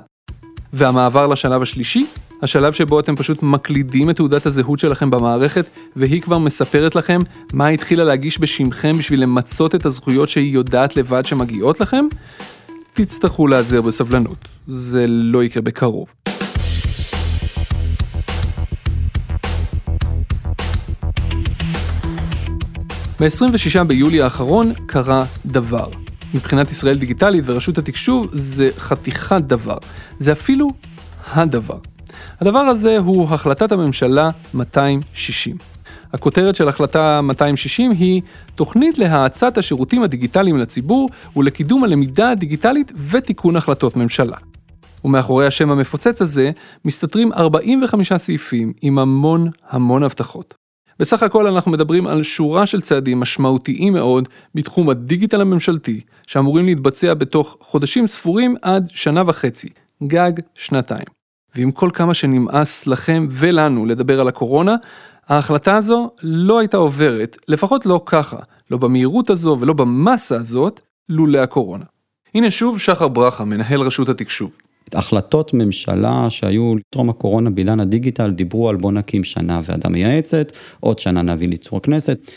והמעבר 0.72 1.26
לשלב 1.26 1.62
השלישי, 1.62 2.06
השלב 2.42 2.72
שבו 2.72 3.00
אתם 3.00 3.16
פשוט 3.16 3.42
מקלידים 3.42 4.10
את 4.10 4.16
תעודת 4.16 4.46
הזהות 4.46 4.78
שלכם 4.78 5.10
במערכת, 5.10 5.66
והיא 5.96 6.22
כבר 6.22 6.38
מספרת 6.38 6.94
לכם 6.94 7.18
מה 7.52 7.68
התחילה 7.68 8.04
להגיש 8.04 8.40
בשמכם 8.40 8.98
בשביל 8.98 9.22
למצות 9.22 9.74
את 9.74 9.86
הזכויות 9.86 10.28
שהיא 10.28 10.54
יודעת 10.54 10.96
לבד 10.96 11.26
שמגיעות 11.26 11.80
לכם, 11.80 12.04
תצטרכו 12.92 13.46
להיעזר 13.46 13.80
בסבלנות. 13.80 14.48
זה 14.66 15.06
לא 15.08 15.44
יקרה 15.44 15.62
בקרוב. 15.62 16.12
ב-26 23.20 23.84
ביולי 23.84 24.22
האחרון 24.22 24.72
קרה 24.86 25.24
דבר. 25.46 25.86
מבחינת 26.34 26.70
ישראל 26.70 26.98
דיגיטלית 26.98 27.44
ורשות 27.46 27.78
התקשוב 27.78 28.26
זה 28.32 28.68
חתיכת 28.78 29.42
דבר. 29.46 29.78
זה 30.18 30.32
אפילו 30.32 30.68
הדבר. 31.32 31.91
הדבר 32.40 32.58
הזה 32.58 32.98
הוא 32.98 33.28
החלטת 33.28 33.72
הממשלה 33.72 34.30
260. 34.54 35.56
הכותרת 36.12 36.54
של 36.54 36.68
החלטה 36.68 37.20
260 37.22 37.90
היא 37.90 38.22
תוכנית 38.54 38.98
להאצת 38.98 39.58
השירותים 39.58 40.02
הדיגיטליים 40.02 40.58
לציבור 40.58 41.10
ולקידום 41.36 41.84
הלמידה 41.84 42.30
הדיגיטלית 42.30 42.92
ותיקון 43.10 43.56
החלטות 43.56 43.96
ממשלה. 43.96 44.36
ומאחורי 45.04 45.46
השם 45.46 45.70
המפוצץ 45.70 46.22
הזה 46.22 46.50
מסתתרים 46.84 47.32
45 47.32 48.12
סעיפים 48.12 48.72
עם 48.82 48.98
המון 48.98 49.48
המון 49.68 50.02
הבטחות. 50.02 50.54
בסך 50.98 51.22
הכל 51.22 51.46
אנחנו 51.46 51.70
מדברים 51.70 52.06
על 52.06 52.22
שורה 52.22 52.66
של 52.66 52.80
צעדים 52.80 53.20
משמעותיים 53.20 53.92
מאוד 53.92 54.28
בתחום 54.54 54.90
הדיגיטל 54.90 55.40
הממשלתי, 55.40 56.00
שאמורים 56.26 56.66
להתבצע 56.66 57.14
בתוך 57.14 57.56
חודשים 57.60 58.06
ספורים 58.06 58.56
עד 58.62 58.88
שנה 58.92 59.22
וחצי, 59.26 59.68
גג 60.06 60.32
שנתיים. 60.54 61.21
ועם 61.56 61.70
כל 61.70 61.90
כמה 61.94 62.14
שנמאס 62.14 62.86
לכם 62.86 63.26
ולנו 63.30 63.86
לדבר 63.86 64.20
על 64.20 64.28
הקורונה, 64.28 64.76
ההחלטה 65.28 65.76
הזו 65.76 66.10
לא 66.22 66.58
הייתה 66.58 66.76
עוברת, 66.76 67.36
לפחות 67.48 67.86
לא 67.86 68.02
ככה, 68.06 68.38
לא 68.70 68.76
במהירות 68.76 69.30
הזו 69.30 69.56
ולא 69.60 69.72
במסה 69.72 70.36
הזאת, 70.36 70.80
לולא 71.08 71.38
הקורונה. 71.38 71.84
הנה 72.34 72.50
שוב 72.50 72.78
שחר 72.78 73.08
ברכה, 73.08 73.44
מנהל 73.44 73.80
רשות 73.80 74.08
התקשוב. 74.08 74.50
החלטות 74.94 75.54
ממשלה 75.54 76.26
שהיו 76.28 76.74
טרום 76.90 77.10
הקורונה 77.10 77.50
בעידן 77.50 77.80
הדיגיטל 77.80 78.30
דיברו 78.30 78.68
על 78.68 78.76
בוא 78.76 78.92
נקים 78.92 79.24
שנה 79.24 79.60
ועדה 79.64 79.88
מייעצת, 79.88 80.52
עוד 80.80 80.98
שנה 80.98 81.22
נביא 81.22 81.48
ליצור 81.48 81.76
הכנסת. 81.76 82.30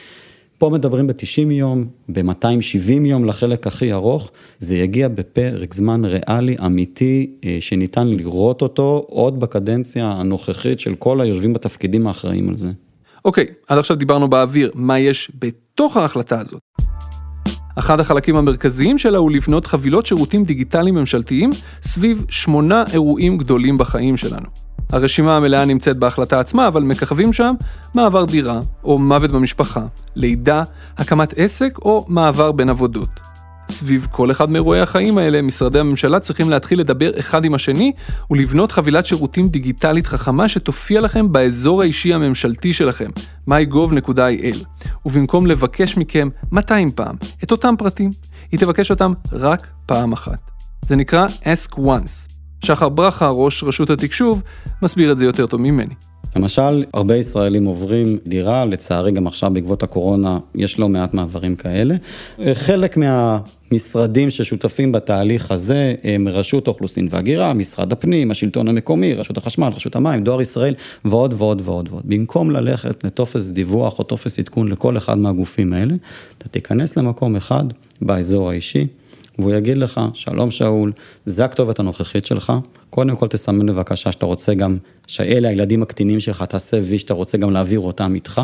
פה 0.58 0.70
מדברים 0.70 1.08
ב-90 1.08 1.52
יום, 1.52 1.86
ב-270 2.10 2.92
יום 3.06 3.26
לחלק 3.26 3.68
הכי 3.68 3.94
ארוך, 3.94 4.32
זה 4.60 4.76
יגיע 4.76 5.08
בפרק 5.08 5.74
זמן 5.74 6.06
ריאלי 6.06 6.56
אמיתי 6.66 7.32
אה, 7.46 7.58
שניתן 7.60 8.08
לראות 8.08 8.62
אותו 8.62 9.06
עוד 9.08 9.40
בקדנציה 9.40 10.12
הנוכחית 10.12 10.80
של 10.80 10.96
כל 10.96 11.22
היושבים 11.22 11.54
בתפקידים 11.54 12.08
האחראים 12.08 12.50
על 12.50 12.58
זה. 12.58 12.72
אוקיי, 13.26 13.46
עד 13.68 13.78
עכשיו 13.78 13.98
דיברנו 13.98 14.30
באוויר, 14.30 14.72
מה 14.76 15.00
יש 15.00 15.32
בתוך 15.40 15.98
ההחלטה 15.98 16.40
הזאת? 16.40 16.62
אחד 17.80 18.00
החלקים 18.00 18.36
המרכזיים 18.36 18.98
שלה 18.98 19.18
הוא 19.18 19.32
לבנות 19.32 19.66
חבילות 19.66 20.06
שירותים 20.06 20.44
דיגיטליים 20.44 20.96
ממשלתיים 20.96 21.50
סביב 21.82 22.26
שמונה 22.30 22.84
אירועים 22.94 23.38
גדולים 23.38 23.78
בחיים 23.78 24.18
שלנו. 24.18 24.46
הרשימה 24.92 25.38
המלאה 25.38 25.66
נמצאת 25.66 25.98
בהחלטה 25.98 26.40
עצמה, 26.40 26.68
אבל 26.68 26.84
מככבים 26.84 27.34
שם 27.34 27.56
מעבר 27.96 28.26
דירה, 28.26 28.60
או 28.84 29.00
מוות 29.00 29.32
במשפחה, 29.32 29.86
לידה, 30.16 30.64
הקמת 30.98 31.34
עסק 31.38 31.78
או 31.78 32.06
מעבר 32.08 32.52
בין 32.52 32.70
עבודות. 32.70 33.25
סביב 33.70 34.08
כל 34.12 34.32
אחד 34.32 34.50
מאירועי 34.50 34.82
החיים 34.82 35.18
האלה, 35.18 35.42
משרדי 35.42 35.80
הממשלה 35.80 36.20
צריכים 36.20 36.50
להתחיל 36.50 36.80
לדבר 36.80 37.20
אחד 37.20 37.46
עם 37.46 37.54
השני 37.54 37.92
ולבנות 38.32 38.72
חבילת 38.72 39.06
שירותים 39.06 39.48
דיגיטלית 39.48 40.08
חכמה 40.08 40.48
שתופיע 40.48 41.02
לכם 41.02 41.32
באזור 41.32 41.82
האישי 41.82 42.14
הממשלתי 42.14 42.74
שלכם, 42.74 43.10
mygov.il, 43.50 44.88
ובמקום 45.06 45.48
לבקש 45.48 45.98
מכם 45.98 46.30
200 46.52 46.92
פעם 46.92 47.16
את 47.44 47.52
אותם 47.52 47.76
פרטים, 47.78 48.10
היא 48.52 48.60
תבקש 48.60 48.92
אותם 48.92 49.14
רק 49.32 49.68
פעם 49.86 50.14
אחת. 50.14 50.52
זה 50.86 50.96
נקרא 50.96 51.28
Ask 51.28 51.76
Once. 51.76 52.36
שחר 52.66 52.90
ברכה, 52.90 53.30
ראש 53.30 53.64
רשות 53.64 53.90
התקשוב, 53.90 54.44
מסביר 54.82 55.12
את 55.12 55.18
זה 55.18 55.26
יותר 55.26 55.46
טוב 55.46 55.62
ממני. 55.62 55.94
למשל, 56.36 56.84
הרבה 56.94 57.16
ישראלים 57.16 57.66
עוברים 57.66 58.18
דירה, 58.28 58.66
לצערי 58.66 59.12
גם 59.12 59.28
עכשיו 59.28 59.52
בעקבות 59.54 59.84
הקורונה 59.84 60.40
יש 60.56 60.80
לא 60.80 60.90
מעט 60.90 61.14
מעברים 61.14 61.56
כאלה. 61.56 61.96
חלק 62.54 62.98
מהמשרדים 62.98 64.30
ששותפים 64.30 64.92
בתהליך 64.92 65.52
הזה 65.52 65.96
הם 66.04 66.28
רשות 66.28 66.68
האוכלוסין 66.68 67.08
וההגירה, 67.12 67.54
משרד 67.54 67.92
הפנים, 67.92 68.32
השלטון 68.32 68.68
המקומי, 68.68 69.14
רשות 69.14 69.38
החשמל, 69.38 69.70
רשות 69.76 69.96
המים, 69.96 70.24
דואר 70.24 70.42
ישראל 70.42 70.74
ועוד 71.06 71.34
ועוד 71.38 71.62
ועוד 71.66 71.90
ועוד. 71.92 72.04
במקום 72.06 72.52
ללכת 72.52 73.04
לטופס 73.04 73.50
דיווח 73.50 74.00
או 74.00 74.04
טופס 74.04 74.40
עדכון 74.40 74.68
לכל 74.68 74.98
אחד 74.98 75.18
מהגופים 75.18 75.74
האלה, 75.74 75.94
אתה 76.38 76.50
תיכנס 76.50 76.98
למקום 76.98 77.36
אחד 77.36 77.64
באזור 78.02 78.50
האישי. 78.50 78.88
והוא 79.40 79.52
יגיד 79.52 79.78
לך, 79.78 80.02
שלום 80.14 80.52
שאול, 80.52 80.92
זה 81.26 81.46
הכתובת 81.46 81.80
הנוכחית 81.80 82.26
שלך, 82.26 82.54
קודם 82.90 83.16
כל 83.16 83.28
תסמן 83.28 83.66
בבקשה 83.66 84.12
שאתה 84.12 84.26
רוצה 84.26 84.54
גם, 84.54 84.78
שאלה 85.08 85.50
הילדים 85.50 85.84
הקטינים 85.84 86.20
שלך, 86.20 86.44
תעשה 86.44 86.78
וי 86.84 87.00
שאתה 87.00 87.14
רוצה 87.14 87.38
גם 87.38 87.52
להעביר 87.52 87.80
אותם 87.80 88.16
איתך, 88.16 88.42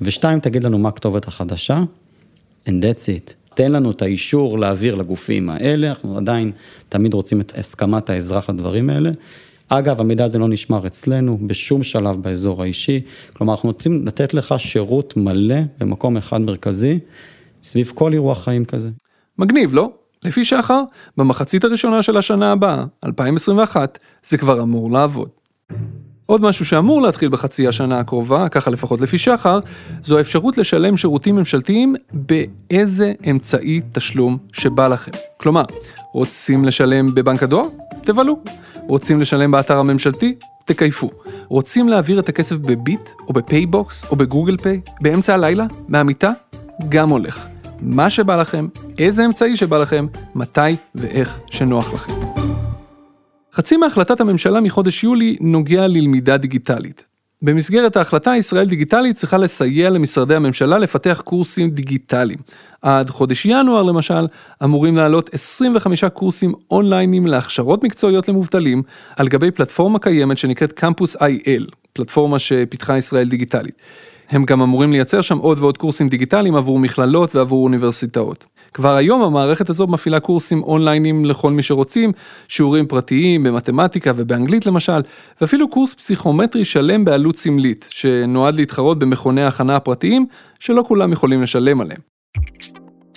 ושתיים, 0.00 0.40
תגיד 0.40 0.64
לנו 0.64 0.78
מה 0.78 0.88
הכתובת 0.88 1.28
החדשה, 1.28 1.82
and 2.66 2.70
that's 2.70 3.06
it. 3.06 3.32
תן 3.54 3.72
לנו 3.72 3.90
את 3.90 4.02
האישור 4.02 4.58
להעביר 4.58 4.94
לגופים 4.94 5.50
האלה, 5.50 5.88
אנחנו 5.88 6.16
עדיין 6.16 6.52
תמיד 6.88 7.14
רוצים 7.14 7.40
את 7.40 7.52
הסכמת 7.58 8.10
האזרח 8.10 8.50
לדברים 8.50 8.90
האלה. 8.90 9.10
אגב, 9.68 10.00
המידע 10.00 10.24
הזה 10.24 10.38
לא 10.38 10.48
נשמר 10.48 10.86
אצלנו 10.86 11.38
בשום 11.46 11.82
שלב 11.82 12.22
באזור 12.22 12.62
האישי, 12.62 13.00
כלומר 13.32 13.52
אנחנו 13.52 13.68
רוצים 13.68 14.06
לתת 14.06 14.34
לך 14.34 14.54
שירות 14.58 15.16
מלא 15.16 15.56
במקום 15.80 16.16
אחד 16.16 16.40
מרכזי, 16.40 16.98
סביב 17.62 17.92
כל 17.94 18.12
אירוע 18.12 18.34
חיים 18.34 18.64
כזה. 18.64 18.88
מגניב, 19.38 19.74
לא? 19.74 19.90
לפי 20.22 20.44
שחר, 20.44 20.82
במחצית 21.16 21.64
הראשונה 21.64 22.02
של 22.02 22.16
השנה 22.16 22.52
הבאה, 22.52 22.84
2021, 23.04 23.98
זה 24.22 24.38
כבר 24.38 24.62
אמור 24.62 24.90
לעבוד. 24.90 25.28
עוד 26.26 26.40
משהו 26.40 26.64
שאמור 26.64 27.02
להתחיל 27.02 27.28
בחצי 27.28 27.68
השנה 27.68 28.00
הקרובה, 28.00 28.48
ככה 28.48 28.70
לפחות 28.70 29.00
לפי 29.00 29.18
שחר, 29.18 29.58
זו 30.02 30.18
האפשרות 30.18 30.58
לשלם 30.58 30.96
שירותים 30.96 31.36
ממשלתיים 31.36 31.94
באיזה 32.12 33.12
אמצעי 33.30 33.80
תשלום 33.92 34.38
שבא 34.52 34.88
לכם. 34.88 35.12
כלומר, 35.36 35.64
רוצים 36.12 36.64
לשלם 36.64 37.14
בבנק 37.14 37.42
הדואר? 37.42 37.66
תבלו. 38.00 38.38
רוצים 38.86 39.20
לשלם 39.20 39.50
באתר 39.50 39.78
הממשלתי? 39.78 40.34
תכייפו. 40.64 41.10
רוצים 41.48 41.88
להעביר 41.88 42.18
את 42.18 42.28
הכסף 42.28 42.56
בביט, 42.56 43.10
או 43.28 43.32
ב 43.32 43.41
PayBox, 43.41 44.04
או 44.10 44.16
ב 44.16 44.22
Google 44.22 44.56
Pay, 44.56 44.80
באמצע 45.00 45.34
הלילה, 45.34 45.66
מהמיטה? 45.88 46.32
גם 46.88 47.08
הולך. 47.08 47.57
מה 47.80 48.10
שבא 48.10 48.36
לכם, 48.36 48.68
איזה 48.98 49.24
אמצעי 49.24 49.56
שבא 49.56 49.78
לכם, 49.78 50.06
מתי 50.34 50.60
ואיך 50.94 51.38
שנוח 51.50 51.94
לכם. 51.94 52.12
חצי 53.52 53.76
מהחלטת 53.76 54.20
הממשלה 54.20 54.60
מחודש 54.60 55.04
יולי 55.04 55.36
נוגע 55.40 55.86
ללמידה 55.86 56.36
דיגיטלית. 56.36 57.04
במסגרת 57.42 57.96
ההחלטה, 57.96 58.36
ישראל 58.36 58.68
דיגיטלית 58.68 59.16
צריכה 59.16 59.36
לסייע 59.36 59.90
למשרדי 59.90 60.34
הממשלה 60.34 60.78
לפתח 60.78 61.22
קורסים 61.24 61.70
דיגיטליים. 61.70 62.38
עד 62.82 63.10
חודש 63.10 63.46
ינואר 63.46 63.82
למשל, 63.82 64.26
אמורים 64.64 64.96
לעלות 64.96 65.30
25 65.34 66.04
קורסים 66.04 66.52
אונליינים 66.70 67.26
להכשרות 67.26 67.84
מקצועיות 67.84 68.28
למובטלים, 68.28 68.82
על 69.16 69.28
גבי 69.28 69.50
פלטפורמה 69.50 69.98
קיימת 69.98 70.38
שנקראת 70.38 70.72
קמפוס 70.72 71.16
IL, 71.16 71.74
פלטפורמה 71.92 72.38
שפיתחה 72.38 72.96
ישראל 72.96 73.28
דיגיטלית. 73.28 73.74
הם 74.30 74.44
גם 74.44 74.62
אמורים 74.62 74.92
לייצר 74.92 75.20
שם 75.20 75.38
עוד 75.38 75.58
ועוד 75.58 75.78
קורסים 75.78 76.08
דיגיטליים 76.08 76.54
עבור 76.54 76.78
מכללות 76.78 77.34
ועבור 77.36 77.64
אוניברסיטאות. 77.64 78.44
כבר 78.74 78.96
היום 78.96 79.22
המערכת 79.22 79.70
הזו 79.70 79.86
מפעילה 79.86 80.20
קורסים 80.20 80.62
אונליינים 80.62 81.24
לכל 81.24 81.52
מי 81.52 81.62
שרוצים, 81.62 82.12
שיעורים 82.48 82.86
פרטיים 82.86 83.42
במתמטיקה 83.42 84.12
ובאנגלית 84.16 84.66
למשל, 84.66 85.00
ואפילו 85.40 85.68
קורס 85.68 85.94
פסיכומטרי 85.94 86.64
שלם 86.64 87.04
בעלות 87.04 87.36
סמלית, 87.36 87.88
שנועד 87.90 88.54
להתחרות 88.54 88.98
במכוני 88.98 89.42
ההכנה 89.42 89.76
הפרטיים, 89.76 90.26
שלא 90.58 90.84
כולם 90.88 91.12
יכולים 91.12 91.42
לשלם 91.42 91.80
עליהם. 91.80 92.00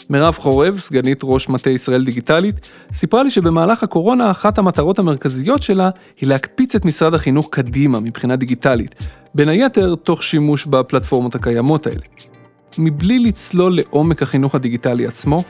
מירב 0.09 0.33
חורב, 0.33 0.77
סגנית 0.77 1.19
ראש 1.23 1.49
מטה 1.49 1.69
ישראל 1.69 2.05
דיגיטלית, 2.05 2.69
סיפרה 2.91 3.23
לי 3.23 3.29
שבמהלך 3.29 3.83
הקורונה 3.83 4.31
אחת 4.31 4.57
המטרות 4.57 4.99
המרכזיות 4.99 5.63
שלה 5.63 5.89
היא 6.21 6.29
להקפיץ 6.29 6.75
את 6.75 6.85
משרד 6.85 7.13
החינוך 7.13 7.47
קדימה 7.51 7.99
מבחינה 7.99 8.35
דיגיטלית, 8.35 8.95
בין 9.35 9.49
היתר 9.49 9.95
תוך 9.95 10.23
שימוש 10.23 10.65
בפלטפורמות 10.65 11.35
הקיימות 11.35 11.87
האלה. 11.87 12.01
מבלי 12.77 13.19
לצלול 13.19 13.75
לעומק 13.75 14.21
החינוך 14.21 14.55
הדיגיטלי 14.55 15.07
עצמו, 15.07 15.43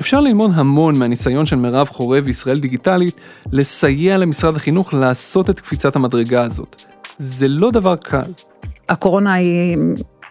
אפשר 0.00 0.20
ללמוד 0.20 0.50
המון 0.54 0.98
מהניסיון 0.98 1.46
של 1.46 1.56
מירב 1.56 1.88
חורב 1.88 2.22
וישראל 2.26 2.60
דיגיטלית 2.60 3.20
לסייע 3.52 4.18
למשרד 4.18 4.56
החינוך 4.56 4.94
לעשות 4.94 5.50
את 5.50 5.60
קפיצת 5.60 5.96
המדרגה 5.96 6.42
הזאת. 6.42 6.82
זה 7.18 7.48
לא 7.48 7.70
דבר 7.70 7.96
קל. 7.96 8.32
הקורונה 8.88 9.34
היא 9.34 9.76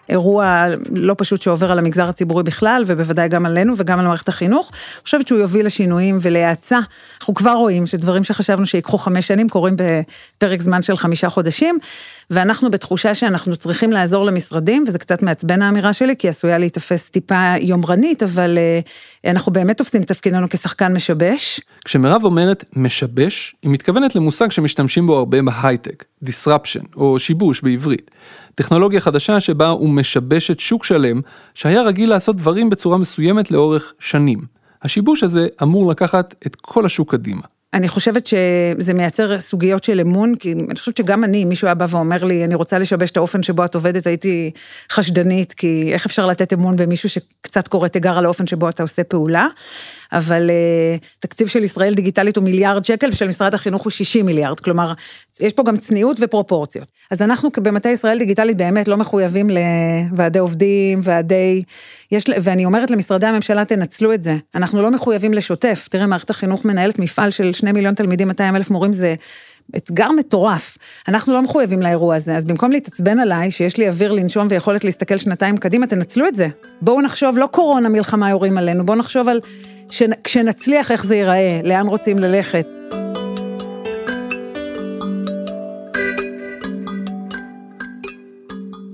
אירוע 0.10 0.66
לא 0.92 1.16
פשוט 1.18 1.42
שעובר 1.42 1.72
על 1.72 1.80
המגזר 1.80 2.10
הציבורי 2.10 2.44
בכלל, 2.44 2.84
ובוודאי 2.88 3.30
גם 3.30 3.46
עלינו 3.46 3.74
וגם 3.78 4.00
על 4.00 4.06
מערכת 4.06 4.28
החינוך. 4.28 4.72
אני 4.72 5.04
חושבת 5.04 5.28
שהוא 5.28 5.40
יוביל 5.40 5.66
לשינויים 5.66 6.18
ולהאצה. 6.22 6.80
אנחנו 7.20 7.34
כבר 7.34 7.54
רואים 7.54 7.86
שדברים 7.86 8.24
שחשבנו 8.24 8.66
שיקחו 8.66 8.98
חמש 8.98 9.28
שנים 9.28 9.50
קורים 9.50 9.76
בפרק 9.78 10.62
זמן 10.62 10.82
של 10.82 10.98
חמישה 10.98 11.30
חודשים, 11.30 11.80
ואנחנו 12.30 12.72
בתחושה 12.72 13.16
שאנחנו 13.16 13.56
צריכים 13.56 13.92
לעזור 13.92 14.26
למשרדים, 14.26 14.84
וזה 14.88 15.00
קצת 15.00 15.24
מעצבן 15.24 15.62
האמירה 15.62 15.94
שלי, 15.94 16.16
כי 16.16 16.30
עשויה 16.30 16.58
להיתפס 16.58 17.10
טיפה 17.10 17.54
יומרנית, 17.62 18.24
אבל 18.24 18.58
uh, 18.58 19.30
אנחנו 19.32 19.52
באמת 19.52 19.78
תופסים 19.78 20.02
את 20.02 20.08
תפקידנו 20.08 20.48
כשחקן 20.50 20.94
משבש. 20.94 21.62
כשמירב 21.86 22.24
אומרת 22.24 22.66
משבש, 22.76 23.56
היא 23.64 23.72
מתכוונת 23.72 24.16
למושג 24.16 24.52
שמשתמשים 24.52 25.08
בו 25.08 25.18
הרבה 25.18 25.38
בהייטק, 25.42 26.04
disruption, 26.26 26.86
או 26.96 27.20
שיבוש 27.20 27.62
בעברית. 27.62 28.12
טכנולוגיה 28.58 29.00
חדשה 29.00 29.40
שבה 29.40 29.68
הוא 29.68 29.90
משבש 29.90 30.52
את 30.52 30.60
שוק 30.60 30.84
שלם, 30.84 31.22
שהיה 31.54 31.82
רגיל 31.82 32.10
לעשות 32.10 32.36
דברים 32.36 32.70
בצורה 32.70 32.98
מסוימת 32.98 33.52
לאורך 33.52 33.94
שנים. 34.00 34.40
השיבוש 34.84 35.24
הזה 35.24 35.48
אמור 35.64 35.92
לקחת 35.92 36.36
את 36.48 36.56
כל 36.56 36.86
השוק 36.86 37.12
קדימה. 37.12 37.42
אני 37.74 37.88
חושבת 37.88 38.28
שזה 38.28 38.94
מייצר 38.94 39.40
סוגיות 39.40 39.84
של 39.84 40.00
אמון, 40.00 40.36
כי 40.36 40.54
אני 40.54 40.76
חושבת 40.76 40.98
שגם 40.98 41.24
אני, 41.24 41.46
מישהו 41.46 41.66
היה 41.66 41.76
בא 41.76 41.86
ואומר 41.90 42.24
לי, 42.24 42.46
אני 42.46 42.56
רוצה 42.56 42.80
לשבש 42.80 43.12
את 43.12 43.18
האופן 43.18 43.44
שבו 43.44 43.66
את 43.66 43.76
עובדת, 43.76 44.08
הייתי 44.08 44.52
חשדנית, 44.92 45.54
כי 45.54 45.94
איך 45.94 46.06
אפשר 46.06 46.26
לתת 46.26 46.54
אמון 46.54 46.76
במישהו 46.76 47.10
שקצת 47.10 47.68
קורא 47.68 47.88
תיגר 47.88 48.18
על 48.18 48.26
האופן 48.26 48.48
שבו 48.48 48.70
אתה 48.70 48.84
עושה 48.84 49.04
פעולה. 49.04 49.48
אבל 50.12 50.50
uh, 50.50 51.06
תקציב 51.20 51.48
של 51.48 51.64
ישראל 51.64 51.94
דיגיטלית 51.94 52.38
הוא 52.38 52.44
מיליארד 52.44 52.86
שקל, 52.86 53.10
ושל 53.10 53.28
משרד 53.28 53.54
החינוך 53.54 53.84
הוא 53.84 53.92
60 53.92 54.26
מיליארד, 54.26 54.60
כלומר, 54.60 54.94
יש 55.40 55.54
פה 55.54 55.64
גם 55.64 55.78
צניעות 55.78 56.18
ופרופורציות. 56.22 56.88
אז 57.12 57.22
אנחנו 57.22 57.50
במטה 57.62 57.90
ישראל 57.90 58.18
דיגיטלית 58.18 58.58
באמת 58.58 58.88
לא 58.88 58.98
מחויבים 58.98 59.50
לוועדי 59.50 60.40
עובדים, 60.40 61.00
ועדי... 61.04 61.64
יש, 62.12 62.24
ואני 62.42 62.66
אומרת 62.66 62.92
למשרדי 62.92 63.26
הממשלה, 63.26 63.66
תנצלו 63.66 64.14
את 64.14 64.24
זה. 64.24 64.38
אנחנו 64.56 64.82
לא 64.82 64.92
מחויבים 64.92 65.34
לשוטף. 65.34 65.88
תראה, 65.92 66.08
מערכת 66.08 66.30
החינוך 66.30 66.66
מנהלת 66.66 67.00
מפעל 67.00 67.30
של 67.30 67.54
2 67.54 67.76
מיליון 67.76 67.94
תלמידים, 67.94 68.28
200 68.28 68.56
אלף 68.56 68.70
מורים, 68.70 68.94
זה 68.94 69.16
אתגר 69.76 70.12
מטורף. 70.12 70.78
אנחנו 71.08 71.34
לא 71.34 71.42
מחויבים 71.42 71.82
לאירוע 71.82 72.16
הזה, 72.16 72.38
אז 72.38 72.46
במקום 72.46 72.72
להתעצבן 72.72 73.20
עליי, 73.20 73.52
שיש 73.52 73.78
לי 73.78 73.88
אוויר 73.88 74.12
לנשום 74.12 74.48
ויכולת 74.50 74.84
להסתכל 74.84 75.18
שנתיים 75.18 75.58
קדימה, 75.58 75.88
תנצלו 75.88 76.28
את 76.28 76.36
זה. 76.36 76.48
בואו 76.82 77.02
נחשוב, 77.02 77.38
לא 77.38 77.46
קורונה, 77.46 77.90
מלחמה 77.90 78.30
יורים 78.30 78.58
עלינו, 78.58 78.86
בואו 78.86 78.98
נחשוב 78.98 79.28
על 79.28 79.40
כשנצליח 80.24 80.92
איך 80.92 81.06
זה 81.06 81.16
ייראה, 81.16 81.62
לאן 81.64 81.88
רוצים 81.88 82.20
ללכת. 82.20 82.68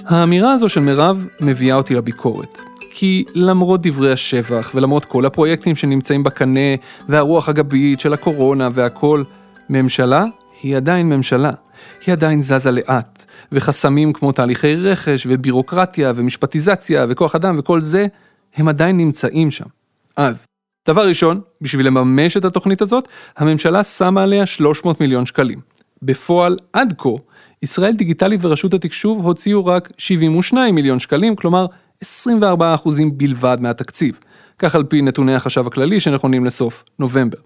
האמירה 0.05 0.53
הזו 0.53 0.69
של 0.69 0.81
מירב 0.81 1.27
מביאה 1.41 1.75
אותי 1.75 1.95
לביקורת. 1.95 2.57
כי 2.91 3.23
למרות 3.33 3.81
דברי 3.81 4.11
השבח 4.11 4.71
ולמרות 4.75 5.05
כל 5.05 5.25
הפרויקטים 5.25 5.75
שנמצאים 5.75 6.23
בקנה 6.23 6.75
והרוח 7.09 7.49
הגבית 7.49 7.99
של 7.99 8.13
הקורונה 8.13 8.69
והכל, 8.73 9.23
ממשלה 9.69 10.25
היא 10.63 10.77
עדיין 10.77 11.09
ממשלה. 11.09 11.51
היא 12.05 12.13
עדיין 12.13 12.41
זזה 12.41 12.71
לאט, 12.71 13.25
וחסמים 13.51 14.13
כמו 14.13 14.31
תהליכי 14.31 14.75
רכש 14.75 15.27
ובירוקרטיה 15.29 16.11
ומשפטיזציה 16.15 17.05
וכוח 17.09 17.35
אדם 17.35 17.55
וכל 17.59 17.81
זה, 17.81 18.07
הם 18.55 18.67
עדיין 18.67 18.97
נמצאים 18.97 19.51
שם. 19.51 19.65
אז, 20.17 20.45
דבר 20.87 21.07
ראשון, 21.07 21.41
בשביל 21.61 21.87
לממש 21.87 22.37
את 22.37 22.45
התוכנית 22.45 22.81
הזאת, 22.81 23.07
הממשלה 23.37 23.83
שמה 23.83 24.23
עליה 24.23 24.45
300 24.45 25.01
מיליון 25.01 25.25
שקלים. 25.25 25.59
בפועל, 26.01 26.57
עד 26.73 26.93
כה, 26.97 27.09
ישראל 27.61 27.95
דיגיטלית 27.95 28.45
ורשות 28.45 28.73
התקשוב 28.73 29.25
הוציאו 29.25 29.65
רק 29.65 29.89
72 29.97 30.75
מיליון 30.75 30.99
שקלים, 30.99 31.35
כלומר 31.35 31.65
24% 32.03 32.05
בלבד 33.13 33.57
מהתקציב. 33.61 34.19
כך 34.59 34.75
על 34.75 34.83
פי 34.83 35.01
נתוני 35.01 35.35
החשב 35.35 35.67
הכללי 35.67 35.99
שנכונים 35.99 36.45
לסוף 36.45 36.83
נובמבר. 36.99 37.37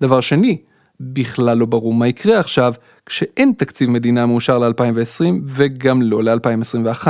דבר 0.00 0.20
שני, 0.20 0.58
בכלל 1.00 1.58
לא 1.58 1.66
ברור 1.66 1.94
מה 1.94 2.08
יקרה 2.08 2.38
עכשיו 2.38 2.74
כשאין 3.06 3.52
תקציב 3.56 3.90
מדינה 3.90 4.26
מאושר 4.26 4.58
ל-2020 4.58 5.24
וגם 5.46 6.02
לא 6.02 6.22
ל-2021. 6.22 7.06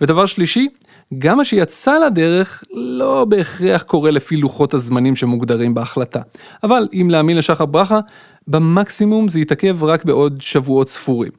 ודבר 0.00 0.26
שלישי, 0.26 0.68
גם 1.18 1.36
מה 1.36 1.44
שיצא 1.44 1.98
לדרך 1.98 2.64
לא 2.72 3.24
בהכרח 3.24 3.82
קורה 3.82 4.10
לפי 4.10 4.36
לוחות 4.36 4.74
הזמנים 4.74 5.16
שמוגדרים 5.16 5.74
בהחלטה. 5.74 6.20
אבל 6.62 6.88
אם 6.92 7.08
להאמין 7.10 7.36
לשחר 7.36 7.66
ברכה, 7.66 8.00
במקסימום 8.48 9.28
זה 9.28 9.40
יתעכב 9.40 9.84
רק 9.84 10.04
בעוד 10.04 10.40
שבועות 10.40 10.88
ספורים. 10.88 11.32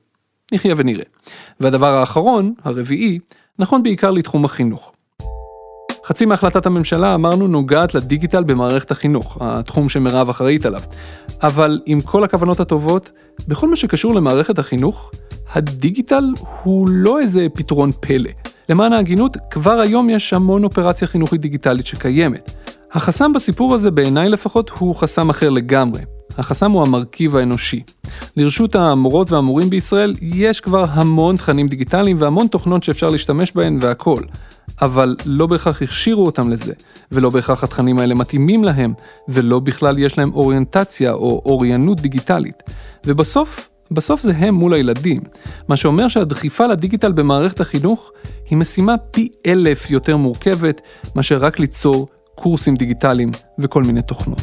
נחיה 0.53 0.73
ונראה. 0.77 1.03
והדבר 1.59 1.93
האחרון, 1.93 2.53
הרביעי, 2.63 3.19
נכון 3.59 3.83
בעיקר 3.83 4.11
לתחום 4.11 4.45
החינוך. 4.45 4.93
חצי 6.05 6.25
מהחלטת 6.25 6.65
הממשלה, 6.65 7.15
אמרנו, 7.15 7.47
נוגעת 7.47 7.95
לדיגיטל 7.95 8.43
במערכת 8.43 8.91
החינוך, 8.91 9.37
התחום 9.41 9.89
שמירב 9.89 10.29
אחראית 10.29 10.65
עליו. 10.65 10.81
אבל 11.43 11.79
עם 11.85 12.01
כל 12.01 12.23
הכוונות 12.23 12.59
הטובות, 12.59 13.11
בכל 13.47 13.69
מה 13.69 13.75
שקשור 13.75 14.15
למערכת 14.15 14.59
החינוך, 14.59 15.11
הדיגיטל 15.53 16.23
הוא 16.63 16.87
לא 16.89 17.19
איזה 17.19 17.47
פתרון 17.53 17.91
פלא. 17.99 18.29
למען 18.69 18.93
ההגינות, 18.93 19.37
כבר 19.49 19.79
היום 19.79 20.09
יש 20.09 20.33
המון 20.33 20.63
אופרציה 20.63 21.07
חינוכית 21.07 21.41
דיגיטלית 21.41 21.85
שקיימת. 21.85 22.51
החסם 22.91 23.33
בסיפור 23.33 23.73
הזה, 23.73 23.91
בעיניי 23.91 24.29
לפחות, 24.29 24.69
הוא 24.69 24.95
חסם 24.95 25.29
אחר 25.29 25.49
לגמרי. 25.49 26.01
החסם 26.37 26.71
הוא 26.71 26.81
המרכיב 26.81 27.35
האנושי. 27.35 27.83
לרשות 28.37 28.75
המורות 28.75 29.31
והמורים 29.31 29.69
בישראל 29.69 30.15
יש 30.21 30.61
כבר 30.61 30.85
המון 30.89 31.35
תכנים 31.35 31.67
דיגיטליים 31.67 32.17
והמון 32.19 32.47
תוכנות 32.47 32.83
שאפשר 32.83 33.09
להשתמש 33.09 33.51
בהן 33.55 33.79
והכל. 33.81 34.21
אבל 34.81 35.15
לא 35.25 35.47
בהכרח 35.47 35.81
הכשירו 35.81 36.25
אותם 36.25 36.49
לזה, 36.49 36.73
ולא 37.11 37.29
בהכרח 37.29 37.63
התכנים 37.63 37.99
האלה 37.99 38.15
מתאימים 38.15 38.63
להם, 38.63 38.93
ולא 39.27 39.59
בכלל 39.59 39.99
יש 39.99 40.17
להם 40.17 40.31
אוריינטציה 40.33 41.13
או 41.13 41.41
אוריינות 41.45 42.01
דיגיטלית. 42.01 42.63
ובסוף, 43.05 43.70
בסוף 43.91 44.21
זה 44.21 44.31
הם 44.37 44.55
מול 44.55 44.73
הילדים, 44.73 45.21
מה 45.67 45.77
שאומר 45.77 46.07
שהדחיפה 46.07 46.67
לדיגיטל 46.67 47.11
במערכת 47.11 47.59
החינוך 47.59 48.11
היא 48.49 48.57
משימה 48.57 48.97
פי 48.97 49.29
אלף 49.47 49.91
יותר 49.91 50.17
מורכבת 50.17 50.81
מאשר 51.15 51.37
רק 51.37 51.59
ליצור 51.59 52.07
קורסים 52.35 52.75
דיגיטליים 52.75 53.31
וכל 53.59 53.83
מיני 53.83 54.01
תוכנות. 54.01 54.41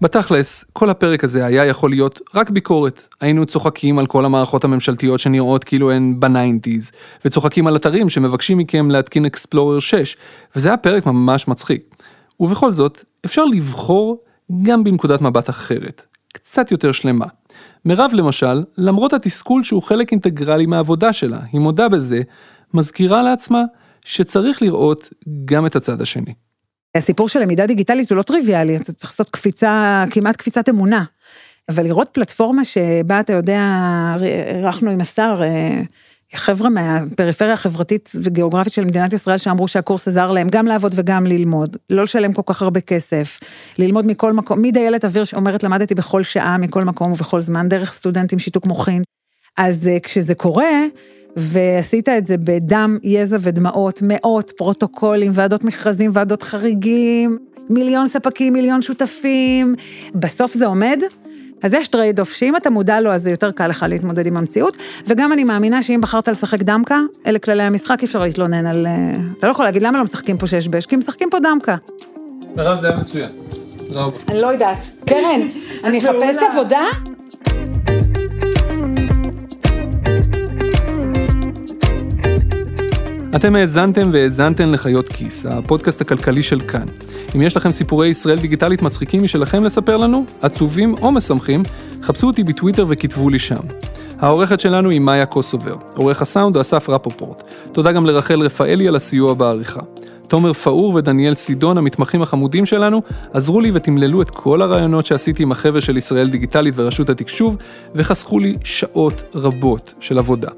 בתכלס, 0.00 0.64
כל 0.72 0.90
הפרק 0.90 1.24
הזה 1.24 1.46
היה 1.46 1.64
יכול 1.64 1.90
להיות 1.90 2.20
רק 2.34 2.50
ביקורת. 2.50 3.02
היינו 3.20 3.46
צוחקים 3.46 3.98
על 3.98 4.06
כל 4.06 4.24
המערכות 4.24 4.64
הממשלתיות 4.64 5.20
שנראות 5.20 5.64
כאילו 5.64 5.90
הן 5.90 6.14
ב 6.18 6.25
nineties, 6.25 6.92
וצוחקים 7.24 7.66
על 7.66 7.76
אתרים 7.76 8.08
שמבקשים 8.08 8.58
מכם 8.58 8.90
להתקין 8.90 9.24
Explorer 9.24 9.78
6, 9.78 10.16
וזה 10.56 10.68
היה 10.68 10.76
פרק 10.76 11.06
ממש 11.06 11.48
מצחיק. 11.48 11.94
ובכל 12.40 12.72
זאת, 12.72 13.04
אפשר 13.24 13.44
לבחור 13.44 14.18
גם 14.62 14.84
בנקודת 14.84 15.20
מבט 15.20 15.50
אחרת, 15.50 16.06
קצת 16.32 16.70
יותר 16.70 16.92
שלמה. 16.92 17.26
מירב 17.84 18.10
למשל, 18.14 18.64
למרות 18.78 19.12
התסכול 19.12 19.62
שהוא 19.62 19.82
חלק 19.82 20.12
אינטגרלי 20.12 20.66
מהעבודה 20.66 21.12
שלה, 21.12 21.40
היא 21.52 21.60
מודה 21.60 21.88
בזה, 21.88 22.20
מזכירה 22.74 23.22
לעצמה 23.22 23.62
שצריך 24.04 24.62
לראות 24.62 25.08
גם 25.44 25.66
את 25.66 25.76
הצד 25.76 26.00
השני. 26.00 26.34
הסיפור 26.94 27.28
של 27.28 27.40
למידה 27.40 27.66
דיגיטלית 27.66 28.10
הוא 28.10 28.16
לא 28.16 28.22
טריוויאלי, 28.22 28.76
אתה 28.76 28.92
צריך 28.92 29.10
לעשות 29.10 29.30
קפיצה, 29.30 30.04
כמעט 30.10 30.36
קפיצת 30.36 30.68
אמונה. 30.68 31.04
אבל 31.68 31.84
לראות 31.84 32.08
פלטפורמה 32.12 32.64
שבה 32.64 33.20
אתה 33.20 33.32
יודע, 33.32 33.60
אירחנו 34.54 34.90
עם 34.90 35.00
השר, 35.00 35.40
אה, 35.42 35.82
חבר'ה 36.34 36.70
מהפריפריה 36.70 37.52
החברתית 37.52 38.10
וגיאוגרפית 38.22 38.72
של 38.72 38.84
מדינת 38.84 39.12
ישראל 39.12 39.38
שאמרו 39.38 39.68
שהקורס 39.68 40.08
עזר 40.08 40.30
להם 40.30 40.48
גם 40.50 40.66
לעבוד 40.66 40.92
וגם 40.96 41.26
ללמוד, 41.26 41.76
לא 41.90 42.02
לשלם 42.02 42.32
כל 42.32 42.42
כך 42.46 42.62
הרבה 42.62 42.80
כסף, 42.80 43.40
ללמוד 43.78 44.06
מכל 44.06 44.32
מקום, 44.32 44.62
מדיילת 44.62 45.04
אוויר 45.04 45.24
שאומרת 45.24 45.62
למדתי 45.62 45.94
בכל 45.94 46.22
שעה, 46.22 46.58
מכל 46.58 46.84
מקום 46.84 47.12
ובכל 47.12 47.40
זמן, 47.40 47.68
דרך 47.68 47.92
סטודנט 47.92 48.27
עם 48.27 48.38
שיתוק 48.38 48.66
מוחין. 48.66 49.02
אז 49.56 49.86
אה, 49.86 50.00
כשזה 50.00 50.34
קורה, 50.34 50.86
ועשית 51.36 52.08
את 52.08 52.26
זה 52.26 52.36
בדם, 52.36 52.98
יזע 53.02 53.36
ודמעות, 53.40 54.02
מאות 54.02 54.52
פרוטוקולים, 54.56 55.30
ועדות 55.34 55.64
מכרזים, 55.64 56.10
ועדות 56.14 56.42
חריגים, 56.42 57.38
מיליון 57.70 58.08
ספקים, 58.08 58.52
מיליון 58.52 58.82
שותפים, 58.82 59.74
בסוף 60.14 60.54
זה 60.54 60.66
עומד. 60.66 61.02
אז 61.62 61.74
יש 61.74 61.88
trade-off 61.88 62.32
שאם 62.32 62.56
אתה 62.56 62.70
מודע 62.70 63.00
לו 63.00 63.12
אז 63.12 63.22
זה 63.22 63.30
יותר 63.30 63.50
קל 63.50 63.66
לך 63.66 63.86
להתמודד 63.88 64.26
עם 64.26 64.36
המציאות, 64.36 64.76
וגם 65.06 65.32
אני 65.32 65.44
מאמינה 65.44 65.82
שאם 65.82 66.00
בחרת 66.00 66.28
לשחק 66.28 66.62
דמקה, 66.62 67.00
אלה 67.26 67.38
כללי 67.38 67.62
המשחק, 67.62 68.02
אי 68.02 68.06
אפשר 68.06 68.20
להתלונן 68.20 68.66
על... 68.66 68.86
אה, 68.86 69.16
אתה 69.38 69.46
לא 69.46 69.52
יכול 69.52 69.64
להגיד 69.64 69.82
למה 69.82 69.98
לא 69.98 70.04
משחקים 70.04 70.38
פה 70.38 70.46
שש 70.46 70.68
בש, 70.68 70.86
כי 70.86 70.96
משחקים 70.96 71.30
פה 71.30 71.38
דמקה. 71.40 71.76
מירב 72.56 72.80
זה 72.80 72.88
היה 72.88 72.96
מצוין. 72.96 73.28
אני 74.28 74.40
לא 74.40 74.46
יודעת. 74.46 74.86
קרן, 75.06 75.40
אני 75.84 75.98
אחפש 76.04 76.36
עבודה? 76.52 76.82
אתם 83.36 83.54
האזנתם 83.54 84.10
והאזנתן 84.12 84.70
לחיות 84.70 85.08
כיס, 85.08 85.46
הפודקאסט 85.46 86.00
הכלכלי 86.00 86.42
של 86.42 86.60
כאן. 86.60 86.86
אם 87.36 87.42
יש 87.42 87.56
לכם 87.56 87.72
סיפורי 87.72 88.08
ישראל 88.08 88.38
דיגיטלית 88.38 88.82
מצחיקים 88.82 89.22
משלכם 89.22 89.64
לספר 89.64 89.96
לנו, 89.96 90.24
עצובים 90.40 90.94
או 91.02 91.12
משמחים, 91.12 91.62
חפשו 92.02 92.26
אותי 92.26 92.44
בטוויטר 92.44 92.86
וכתבו 92.88 93.30
לי 93.30 93.38
שם. 93.38 93.60
העורכת 94.18 94.60
שלנו 94.60 94.90
היא 94.90 95.00
מאיה 95.00 95.26
קוסובר, 95.26 95.76
עורך 95.94 96.22
הסאונד 96.22 96.56
אסף 96.56 96.88
רפופורט. 96.88 97.42
תודה 97.72 97.92
גם 97.92 98.06
לרחל 98.06 98.40
רפאלי 98.40 98.88
על 98.88 98.96
הסיוע 98.96 99.34
בעריכה. 99.34 99.80
תומר 100.32 100.52
פאור 100.52 100.94
ודניאל 100.94 101.34
סידון, 101.34 101.78
המתמחים 101.78 102.22
החמודים 102.22 102.66
שלנו, 102.66 103.02
עזרו 103.32 103.60
לי 103.60 103.70
ותמללו 103.74 104.22
את 104.22 104.30
כל 104.30 104.62
הרעיונות 104.62 105.06
שעשיתי 105.06 105.42
עם 105.42 105.52
החבר'ה 105.52 105.80
של 105.80 105.96
ישראל 105.96 106.30
דיגיטלית 106.30 106.74
ורשות 106.76 107.10
התקשוב, 107.10 107.56
וחסכו 107.94 108.38
לי 108.38 108.56
שעות 108.64 109.22
רבות 109.34 109.94
של 110.00 110.18
עבודה. 110.18 110.50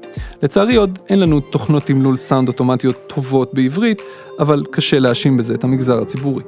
לצערי 0.43 0.75
עוד 0.75 0.99
אין 1.09 1.19
לנו 1.19 1.39
תוכנות 1.39 1.83
תמלול 1.83 2.15
סאונד 2.15 2.47
אוטומטיות 2.47 2.95
טובות 3.07 3.53
בעברית, 3.53 4.01
אבל 4.39 4.63
קשה 4.71 4.99
להאשים 4.99 5.37
בזה 5.37 5.53
את 5.53 5.63
המגזר 5.63 6.01
הציבורי. 6.01 6.43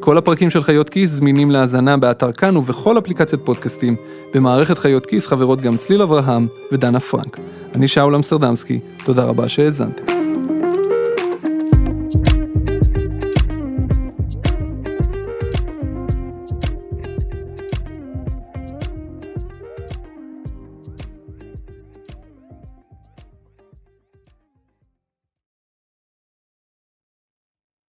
כל 0.00 0.18
הפרקים 0.18 0.50
של 0.50 0.62
חיות 0.62 0.90
כיס 0.90 1.10
זמינים 1.10 1.50
להאזנה 1.50 1.96
באתר 1.96 2.32
כאן 2.32 2.56
ובכל 2.56 2.98
אפליקציית 2.98 3.42
פודקאסטים. 3.44 3.96
במערכת 4.34 4.78
חיות 4.78 5.06
כיס 5.06 5.26
חברות 5.26 5.60
גם 5.60 5.76
צליל 5.76 6.02
אברהם 6.02 6.46
ודנה 6.72 7.00
פרנק. 7.00 7.38
אני 7.74 7.88
שאול 7.88 8.14
אמסטרדמסקי, 8.14 8.80
תודה 9.04 9.24
רבה 9.24 9.48
שהאזנתם. 9.48 10.35